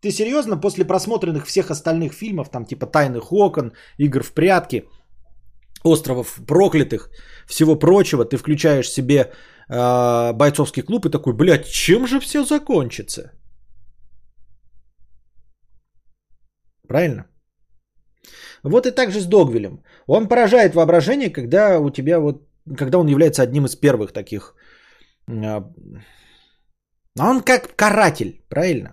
[0.00, 4.84] Ты серьезно после просмотренных всех остальных фильмов, там типа «Тайных окон», «Игр в прятки»,
[5.84, 7.10] «Островов проклятых»,
[7.46, 9.32] всего прочего, ты включаешь себе
[9.68, 13.32] э, бойцовский клуб и такой, блядь, чем же все закончится?
[16.88, 17.24] Правильно?
[18.64, 19.82] Вот и так же с Догвилем.
[20.06, 24.54] Он поражает воображение, когда у тебя вот, когда он является одним из первых таких.
[25.28, 25.62] А
[27.18, 28.90] он как каратель, правильно?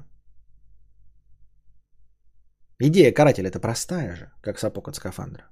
[2.79, 5.43] Идея карателя это простая же, как сапог от скафандра.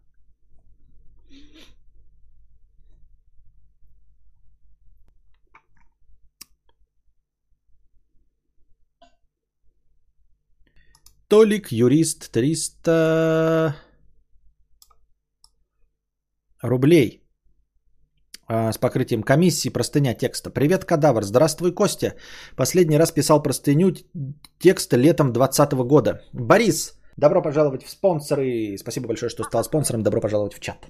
[11.33, 13.75] Толик, юрист 300...
[16.61, 17.23] рублей
[18.47, 20.51] а, с покрытием комиссии простыня текста.
[20.51, 21.23] Привет, кадавр.
[21.23, 22.13] Здравствуй, Костя.
[22.55, 23.95] Последний раз писал простыню
[24.59, 26.21] текста летом 2020 года.
[26.33, 28.77] Борис, добро пожаловать в спонсоры.
[28.77, 30.03] Спасибо большое, что стал спонсором.
[30.03, 30.85] Добро пожаловать в чат.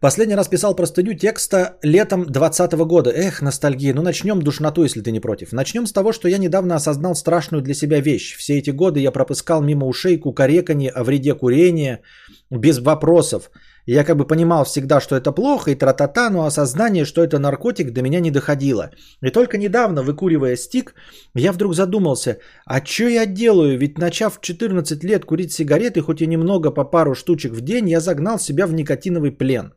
[0.00, 3.10] Последний раз писал простыню текста летом 2020 года.
[3.10, 3.92] Эх, ностальгия.
[3.92, 5.52] Ну начнем душноту, если ты не против.
[5.52, 8.36] Начнем с того, что я недавно осознал страшную для себя вещь.
[8.36, 12.02] Все эти годы я пропускал мимо ушей кукареканье о вреде курения
[12.48, 13.50] без вопросов.
[13.86, 17.92] Я как бы понимал всегда, что это плохо и тра-та-та, но осознание, что это наркотик,
[17.92, 18.90] до меня не доходило.
[19.20, 20.94] И только недавно, выкуривая стик,
[21.34, 23.78] я вдруг задумался, а что я делаю?
[23.78, 27.88] Ведь начав в 14 лет курить сигареты, хоть и немного по пару штучек в день,
[27.88, 29.72] я загнал себя в никотиновый плен.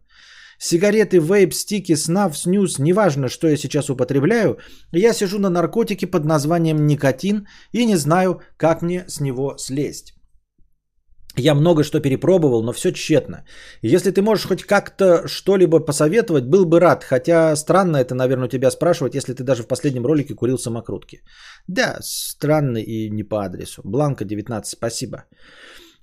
[0.63, 4.57] Сигареты, вейп, стики, снав, снюс, неважно, что я сейчас употребляю,
[4.91, 10.13] я сижу на наркотике под названием никотин и не знаю, как мне с него слезть.
[11.35, 13.43] Я много что перепробовал, но все тщетно.
[13.81, 17.03] Если ты можешь хоть как-то что-либо посоветовать, был бы рад.
[17.03, 21.21] Хотя странно это, наверное, у тебя спрашивать, если ты даже в последнем ролике курил самокрутки.
[21.67, 23.81] Да, странно и не по адресу.
[23.83, 25.23] Бланка 19, спасибо.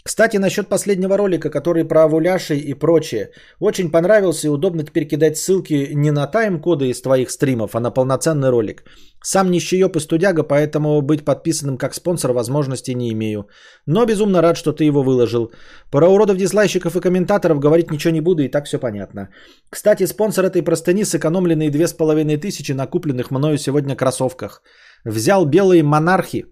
[0.05, 3.31] Кстати, насчет последнего ролика, который про овуляши и прочее.
[3.61, 7.91] Очень понравился и удобно теперь кидать ссылки не на тайм-коды из твоих стримов, а на
[7.91, 8.85] полноценный ролик.
[9.23, 13.49] Сам нищеёб и студяга, поэтому быть подписанным как спонсор возможности не имею.
[13.87, 15.53] Но безумно рад, что ты его выложил.
[15.91, 19.29] Про уродов, дизлайщиков и комментаторов говорить ничего не буду, и так все понятно.
[19.71, 24.63] Кстати, спонсор этой простыни сэкономленные две с половиной тысячи на купленных мною сегодня кроссовках.
[25.05, 26.47] Взял белые монархи.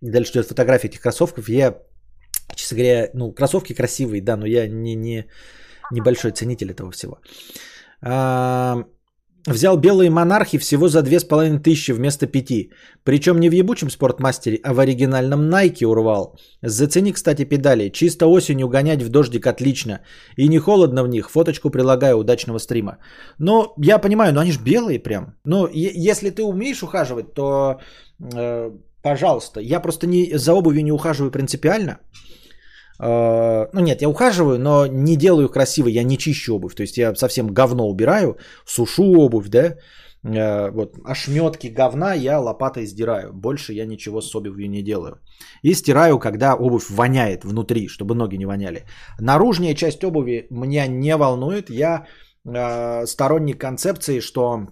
[0.00, 1.48] Дальше идет фотография этих кроссовков.
[1.48, 1.76] Я
[2.54, 5.26] Честно говоря, ну, кроссовки красивые, да, но я не, не
[5.90, 7.18] небольшой ценитель этого всего.
[8.02, 8.84] А,
[9.46, 12.70] взял белые монархи всего за 2500 вместо 5.
[13.04, 16.38] Причем не в ебучем спортмастере, а в оригинальном Nike урвал.
[16.62, 17.90] Зацени, кстати, педали.
[17.90, 20.00] Чисто осенью гонять в дождик отлично.
[20.36, 21.30] И не холодно в них.
[21.30, 22.98] Фоточку прилагаю удачного стрима.
[23.38, 25.36] Но я понимаю, но они же белые прям.
[25.44, 27.80] Ну, если ты умеешь ухаживать, то
[28.34, 28.70] э,
[29.06, 29.60] пожалуйста.
[29.60, 31.98] Я просто не, за обувью не ухаживаю принципиально.
[33.00, 36.74] Э, ну нет, я ухаживаю, но не делаю красиво, я не чищу обувь.
[36.74, 39.76] То есть я совсем говно убираю, сушу обувь, да.
[40.24, 43.32] Э, вот ошметки говна я лопатой сдираю.
[43.32, 45.20] Больше я ничего с обувью не делаю.
[45.62, 48.84] И стираю, когда обувь воняет внутри, чтобы ноги не воняли.
[49.20, 51.70] Наружная часть обуви меня не волнует.
[51.70, 52.06] Я
[52.44, 54.66] э, сторонник концепции, что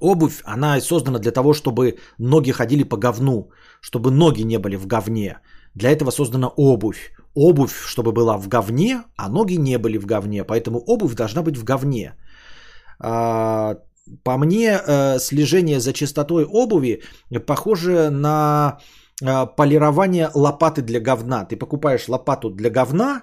[0.00, 3.50] обувь, она создана для того, чтобы ноги ходили по говну,
[3.80, 5.38] чтобы ноги не были в говне.
[5.74, 7.12] Для этого создана обувь.
[7.34, 10.44] Обувь, чтобы была в говне, а ноги не были в говне.
[10.44, 12.14] Поэтому обувь должна быть в говне.
[12.98, 13.76] А,
[14.22, 17.02] по мне, э, слежение за чистотой обуви
[17.46, 18.78] похоже на
[19.22, 21.44] э, полирование лопаты для говна.
[21.44, 23.22] Ты покупаешь лопату для говна,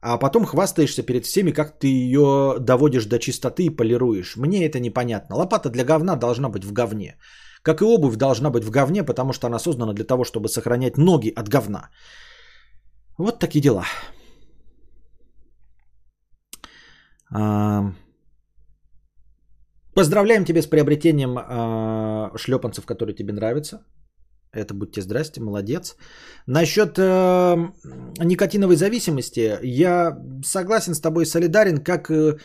[0.00, 4.36] а потом хвастаешься перед всеми, как ты ее доводишь до чистоты и полируешь.
[4.36, 5.36] Мне это непонятно.
[5.36, 7.16] Лопата для говна должна быть в говне.
[7.62, 10.98] Как и обувь должна быть в говне, потому что она создана для того, чтобы сохранять
[10.98, 11.90] ноги от говна.
[13.18, 13.84] Вот такие дела.
[19.94, 23.78] Поздравляем тебя с приобретением э, шлепанцев, которые тебе нравятся.
[24.56, 25.96] Это будьте здрасте, молодец.
[26.46, 27.56] Насчет э,
[28.24, 32.36] никотиновой зависимости, я согласен с тобой, солидарен, как э,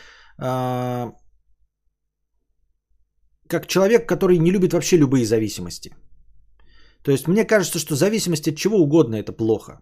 [3.48, 5.90] как человек, который не любит вообще любые зависимости.
[7.02, 9.80] То есть мне кажется, что зависимость от чего угодно это плохо.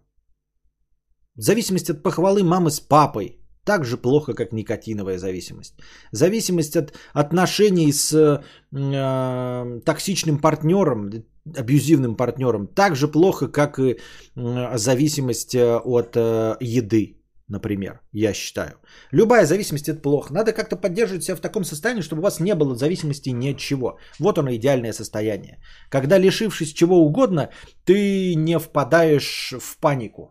[1.36, 5.74] Зависимость от похвалы мамы с папой так же плохо, как никотиновая зависимость.
[6.12, 11.10] Зависимость от отношений с э, токсичным партнером,
[11.56, 13.98] абьюзивным партнером, так же плохо, как и
[14.34, 18.72] зависимость э, от э, еды например, я считаю.
[19.12, 20.32] Любая зависимость это плохо.
[20.32, 23.58] Надо как-то поддерживать себя в таком состоянии, чтобы у вас не было зависимости ни от
[23.58, 23.98] чего.
[24.18, 25.58] Вот оно идеальное состояние.
[25.90, 27.50] Когда лишившись чего угодно,
[27.84, 30.30] ты не впадаешь в панику.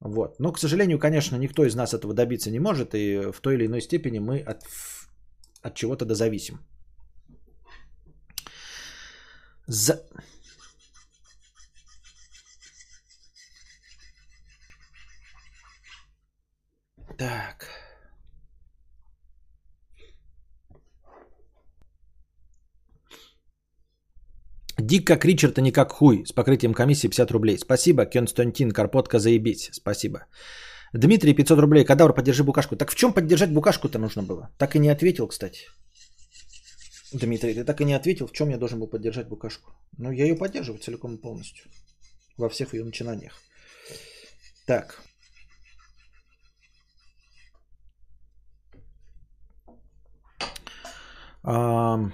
[0.00, 0.40] Вот.
[0.40, 3.66] Но, к сожалению, конечно, никто из нас этого добиться не может, и в той или
[3.66, 4.62] иной степени мы от,
[5.62, 6.58] от чего-то дозависим.
[9.66, 10.00] За...
[17.18, 17.66] Так.
[24.78, 26.24] Дик как Ричард, а не как хуй.
[26.26, 27.58] С покрытием комиссии 50 рублей.
[27.58, 29.70] Спасибо, Константин, Карпотка, заебись.
[29.72, 30.26] Спасибо.
[30.92, 31.84] Дмитрий, 500 рублей.
[31.84, 32.76] Кадавр, поддержи букашку.
[32.76, 34.50] Так в чем поддержать букашку-то нужно было?
[34.58, 35.68] Так и не ответил, кстати.
[37.14, 39.72] Дмитрий, ты так и не ответил, в чем я должен был поддержать букашку.
[39.98, 41.64] Ну, я ее поддерживаю целиком и полностью.
[42.36, 43.40] Во всех ее начинаниях.
[44.66, 45.02] Так.
[51.44, 52.12] Um...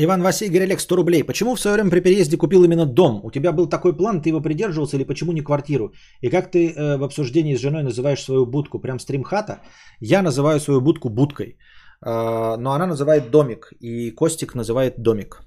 [0.00, 1.24] Иван Василий Горелек, 100 рублей.
[1.24, 3.20] Почему в свое время при переезде купил именно дом?
[3.24, 5.92] У тебя был такой план, ты его придерживался или почему не квартиру?
[6.20, 8.78] И как ты э, в обсуждении с женой называешь свою будку?
[8.78, 9.60] Прям стрим хата?
[10.00, 11.58] Я называю свою будку будкой.
[12.04, 13.72] Э, но она называет домик.
[13.80, 15.42] И Костик называет домик.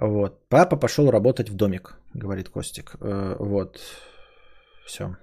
[0.00, 0.48] Вот.
[0.48, 2.96] Папа пошел работать в домик, говорит Костик.
[3.00, 3.80] Э, вот.
[4.86, 5.16] Все.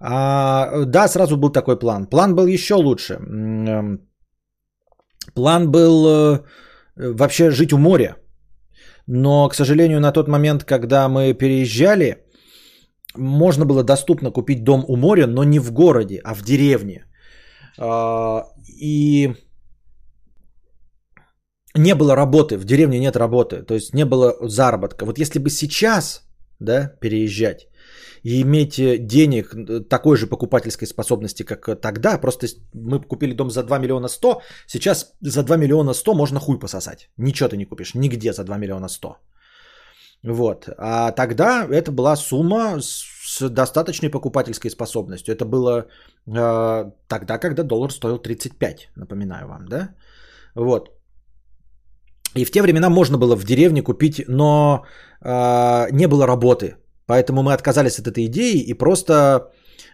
[0.00, 2.06] А, да, сразу был такой план.
[2.06, 3.14] План был еще лучше.
[3.14, 4.00] Эм,
[5.34, 6.40] план был э,
[6.96, 8.16] вообще жить у моря.
[9.06, 12.24] Но, к сожалению, на тот момент, когда мы переезжали,
[13.16, 17.04] можно было доступно купить дом у моря, но не в городе, а в деревне.
[17.78, 18.44] А,
[18.80, 19.34] и
[21.74, 25.04] не было работы, в деревне нет работы, то есть не было заработка.
[25.04, 26.22] Вот если бы сейчас
[26.60, 27.68] да, переезжать,
[28.22, 32.18] и иметь э, денег э, такой же покупательской способности, как э, тогда.
[32.18, 36.58] Просто мы купили дом за 2 миллиона 100, сейчас за 2 миллиона 100 можно хуй
[36.58, 37.10] пососать.
[37.16, 39.16] Ничего ты не купишь, нигде за 2 миллиона 100.
[40.24, 40.68] Вот.
[40.78, 45.34] А тогда это была сумма с достаточной покупательской способностью.
[45.34, 45.86] Это было
[46.26, 49.94] э, тогда, когда доллар стоил 35, напоминаю вам, да?
[50.54, 50.90] Вот.
[52.36, 54.84] И в те времена можно было в деревне купить, но
[55.20, 56.76] э, не было работы.
[57.06, 59.50] Поэтому мы отказались от этой идеи и просто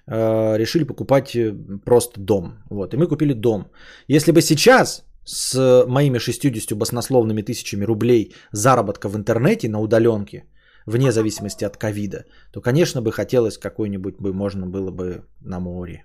[0.07, 2.63] э, решили покупать э, просто дом.
[2.71, 2.95] Вот.
[2.95, 3.71] И мы купили дом.
[4.09, 10.45] Если бы сейчас с моими 60 баснословными тысячами рублей заработка в интернете на удаленке,
[10.87, 16.05] вне зависимости от ковида, то, конечно, бы хотелось какой-нибудь бы можно было бы на море,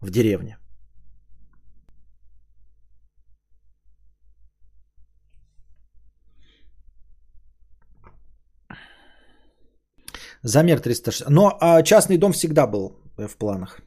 [0.00, 0.58] в деревне.
[10.44, 11.30] Замер 360.
[11.30, 13.80] Но а, частный дом всегда был э, в планах.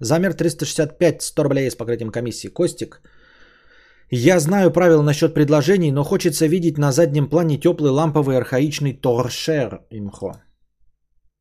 [0.00, 2.48] Замер 365, 100 рублей с покрытием комиссии.
[2.48, 3.02] Костик,
[4.10, 9.86] я знаю правила насчет предложений, но хочется видеть на заднем плане теплый ламповый архаичный торшер
[9.90, 10.42] имхо.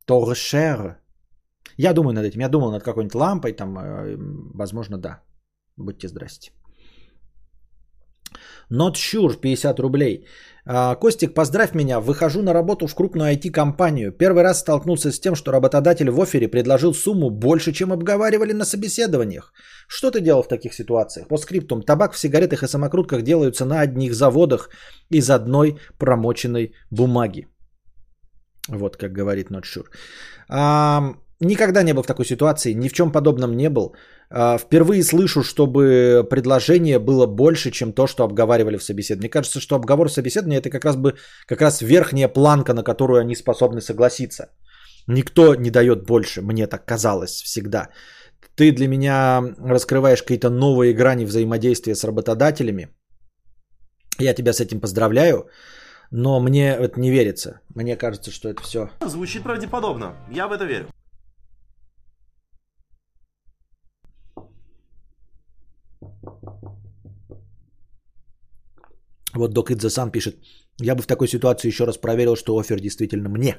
[0.06, 0.98] Торшер.
[1.77, 2.41] Я думаю над этим.
[2.41, 4.18] Я думал над какой-нибудь лампой, там, э,
[4.53, 5.22] возможно, да.
[5.77, 6.52] Будьте здрасте.
[8.72, 10.26] Not sure, 50 рублей.
[10.69, 11.99] А, Костик, поздравь меня.
[11.99, 14.11] Выхожу на работу в крупную IT-компанию.
[14.11, 18.65] Первый раз столкнулся с тем, что работодатель в офере предложил сумму больше, чем обговаривали на
[18.65, 19.53] собеседованиях.
[19.88, 21.27] Что ты делал в таких ситуациях?
[21.30, 21.84] По скриптум.
[21.84, 24.69] Табак в сигаретах и самокрутках делаются на одних заводах
[25.10, 27.48] из одной промоченной бумаги.
[28.68, 29.85] Вот как говорит Not sure.
[31.39, 33.95] Никогда не был в такой ситуации, ни в чем подобном не был.
[34.30, 39.27] А, впервые слышу, чтобы предложение было больше, чем то, что обговаривали в собеседовании.
[39.27, 41.14] Мне кажется, что обговор в собеседовании это как раз бы
[41.45, 44.49] как раз верхняя планка, на которую они способны согласиться.
[45.07, 47.89] Никто не дает больше, мне так казалось всегда.
[48.55, 52.89] Ты для меня раскрываешь какие-то новые грани взаимодействия с работодателями.
[54.19, 55.49] Я тебя с этим поздравляю,
[56.11, 57.61] но мне это не верится.
[57.76, 58.89] Мне кажется, что это все...
[59.05, 60.15] Звучит правдеподобно.
[60.31, 60.88] Я в это верю.
[69.38, 70.35] Вот Док Идзасан пишет,
[70.81, 73.57] я бы в такой ситуации еще раз проверил, что офер действительно мне.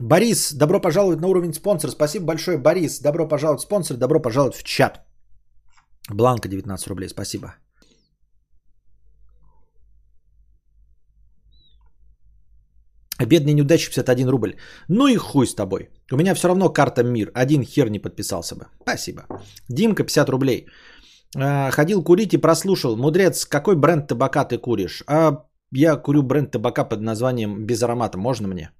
[0.00, 1.90] Борис, добро пожаловать на уровень спонсор.
[1.90, 3.00] Спасибо большое, Борис.
[3.00, 5.00] Добро пожаловать в спонсор, добро пожаловать в чат.
[6.10, 7.54] Бланка 19 рублей, спасибо.
[13.26, 14.56] Бедный неудачник 51 рубль.
[14.88, 15.90] Ну и хуй с тобой.
[16.10, 17.30] У меня все равно карта мир.
[17.34, 18.66] Один хер не подписался бы.
[18.82, 19.22] Спасибо.
[19.68, 20.66] Димка 50 рублей.
[21.36, 22.96] А, ходил курить и прослушал.
[22.96, 25.02] Мудрец, какой бренд табака ты куришь?
[25.06, 28.18] А я курю бренд табака под названием без аромата.
[28.18, 28.70] Можно мне?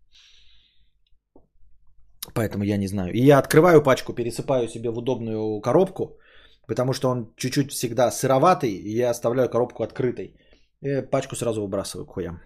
[2.35, 3.13] Поэтому я не знаю.
[3.13, 6.19] И я открываю пачку, пересыпаю себе в удобную коробку,
[6.67, 10.35] потому что он чуть-чуть всегда сыроватый, и я оставляю коробку открытой.
[10.81, 12.41] И пачку сразу выбрасываю к хуям.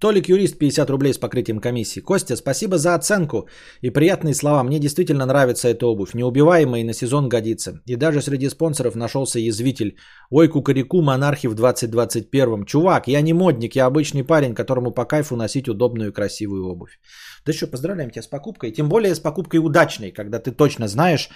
[0.00, 2.00] Толик Юрист 50 рублей с покрытием комиссии.
[2.00, 3.48] Костя, спасибо за оценку
[3.82, 4.62] и приятные слова.
[4.62, 6.14] Мне действительно нравится эта обувь.
[6.14, 7.82] Неубиваемая и на сезон годится.
[7.86, 9.98] И даже среди спонсоров нашелся язвитель.
[10.30, 12.64] Ой, кукареку, монархи в 2021.
[12.64, 16.98] Чувак, я не модник, я обычный парень, которому по кайфу носить удобную и красивую обувь.
[17.44, 18.70] Да что, поздравляем тебя с покупкой.
[18.70, 21.28] Тем более с покупкой удачной, когда ты точно знаешь,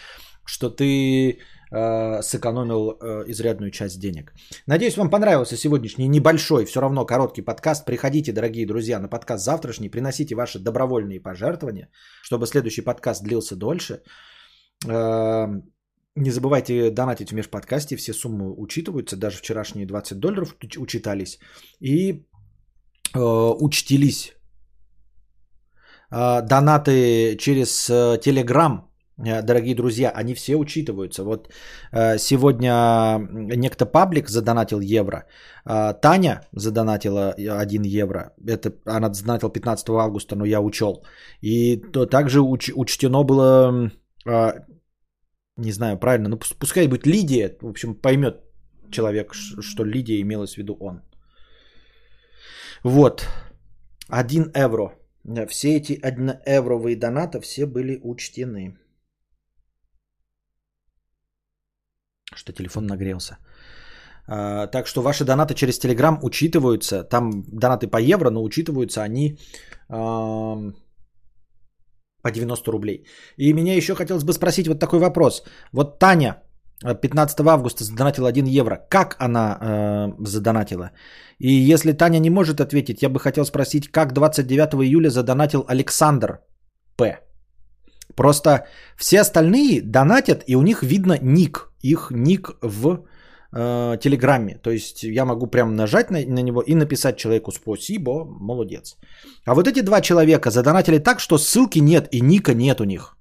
[0.45, 1.39] что ты
[1.71, 4.33] э, сэкономил э, изрядную часть денег.
[4.67, 7.85] Надеюсь, вам понравился сегодняшний небольшой, все равно короткий подкаст.
[7.85, 11.89] Приходите, дорогие друзья, на подкаст завтрашний, приносите ваши добровольные пожертвования,
[12.23, 14.03] чтобы следующий подкаст длился дольше.
[14.87, 15.47] Э,
[16.17, 21.39] Не забывайте донатить в межподкасте, все суммы учитываются, даже вчерашние 20 долларов учитались
[21.81, 22.25] и
[23.15, 23.19] э,
[23.61, 24.33] учтились.
[26.13, 28.83] Э, донаты через э, Telegram,
[29.17, 31.25] дорогие друзья, они все учитываются.
[31.25, 31.49] Вот
[31.93, 33.19] э, сегодня
[33.57, 35.27] некто паблик задонатил евро,
[35.65, 41.05] э, Таня задонатила 1 евро, это она задонатила 15 августа, но я учел.
[41.43, 43.91] И то, также уч, учтено было...
[44.27, 44.53] Э,
[45.57, 48.41] не знаю правильно, но пускай будет Лидия, в общем, поймет
[48.91, 51.03] человек, что Лидия имелась в виду он.
[52.83, 53.29] Вот,
[54.09, 54.93] 1 евро.
[55.49, 58.77] Все эти 1 евровые донаты все были учтены.
[62.37, 63.39] Что телефон нагрелся.
[64.27, 67.05] А, так что ваши донаты через Telegram учитываются.
[67.05, 69.39] Там донаты по евро, но учитываются они
[69.89, 70.71] по
[72.31, 73.07] 90 рублей.
[73.37, 75.45] И меня еще хотелось бы спросить вот такой вопрос.
[75.73, 76.43] Вот Таня
[76.83, 78.79] 15 августа задонатила 1 евро.
[78.89, 80.91] Как она э, задонатила?
[81.39, 86.41] И если Таня не может ответить, я бы хотел спросить, как 29 июля задонатил Александр
[86.97, 87.21] П.
[88.17, 88.67] Просто
[88.97, 91.71] все остальные донатят, и у них видно ник.
[91.85, 93.05] Их ник в
[93.53, 94.59] э, Телеграме.
[94.63, 98.97] То есть я могу прям нажать на, на него и написать человеку спасибо, молодец.
[99.47, 103.17] А вот эти два человека задонатили так, что ссылки нет и ника нет у них.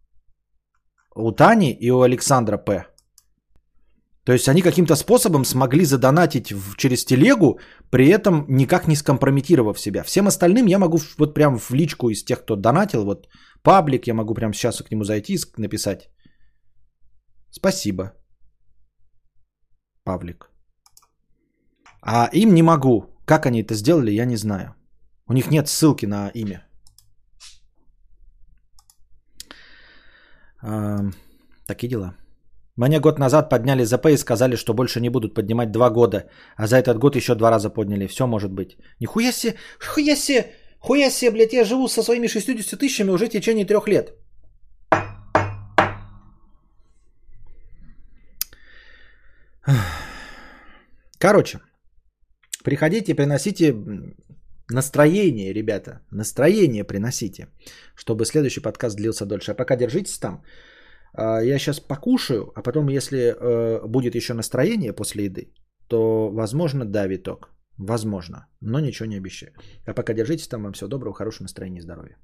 [1.15, 2.85] У Тани и у Александра П.
[4.25, 7.59] То есть они каким-то способом смогли задонатить в, через телегу,
[7.91, 10.03] при этом никак не скомпрометировав себя.
[10.03, 13.27] Всем остальным я могу вот прям в личку из тех, кто донатил, вот
[13.61, 16.09] паблик, я могу прямо сейчас к нему зайти и написать.
[17.51, 18.13] Спасибо.
[20.03, 20.49] Павлик.
[22.01, 23.05] А им не могу.
[23.25, 24.75] Как они это сделали, я не знаю.
[25.27, 26.65] У них нет ссылки на имя.
[30.61, 30.99] А,
[31.65, 32.15] такие дела.
[32.75, 36.29] Мне год назад подняли ЗП и сказали, что больше не будут поднимать два года.
[36.57, 38.07] А за этот год еще два раза подняли.
[38.07, 38.77] Все может быть.
[38.99, 43.29] Нихуя себе, хуя себе, хуя себе, блядь, я живу со своими 60 тысячами уже в
[43.29, 44.13] течение трех лет.
[51.23, 51.59] Короче,
[52.65, 53.73] приходите, приносите
[54.69, 56.01] настроение, ребята.
[56.11, 57.47] Настроение приносите,
[57.95, 59.51] чтобы следующий подкаст длился дольше.
[59.51, 60.43] А пока держитесь там.
[61.13, 65.53] А, я сейчас покушаю, а потом, если э, будет еще настроение после еды,
[65.87, 67.53] то, возможно, да, виток.
[67.77, 69.53] Возможно, но ничего не обещаю.
[69.87, 70.63] А пока держитесь там.
[70.63, 72.17] Вам всего доброго, хорошего настроения и здоровья.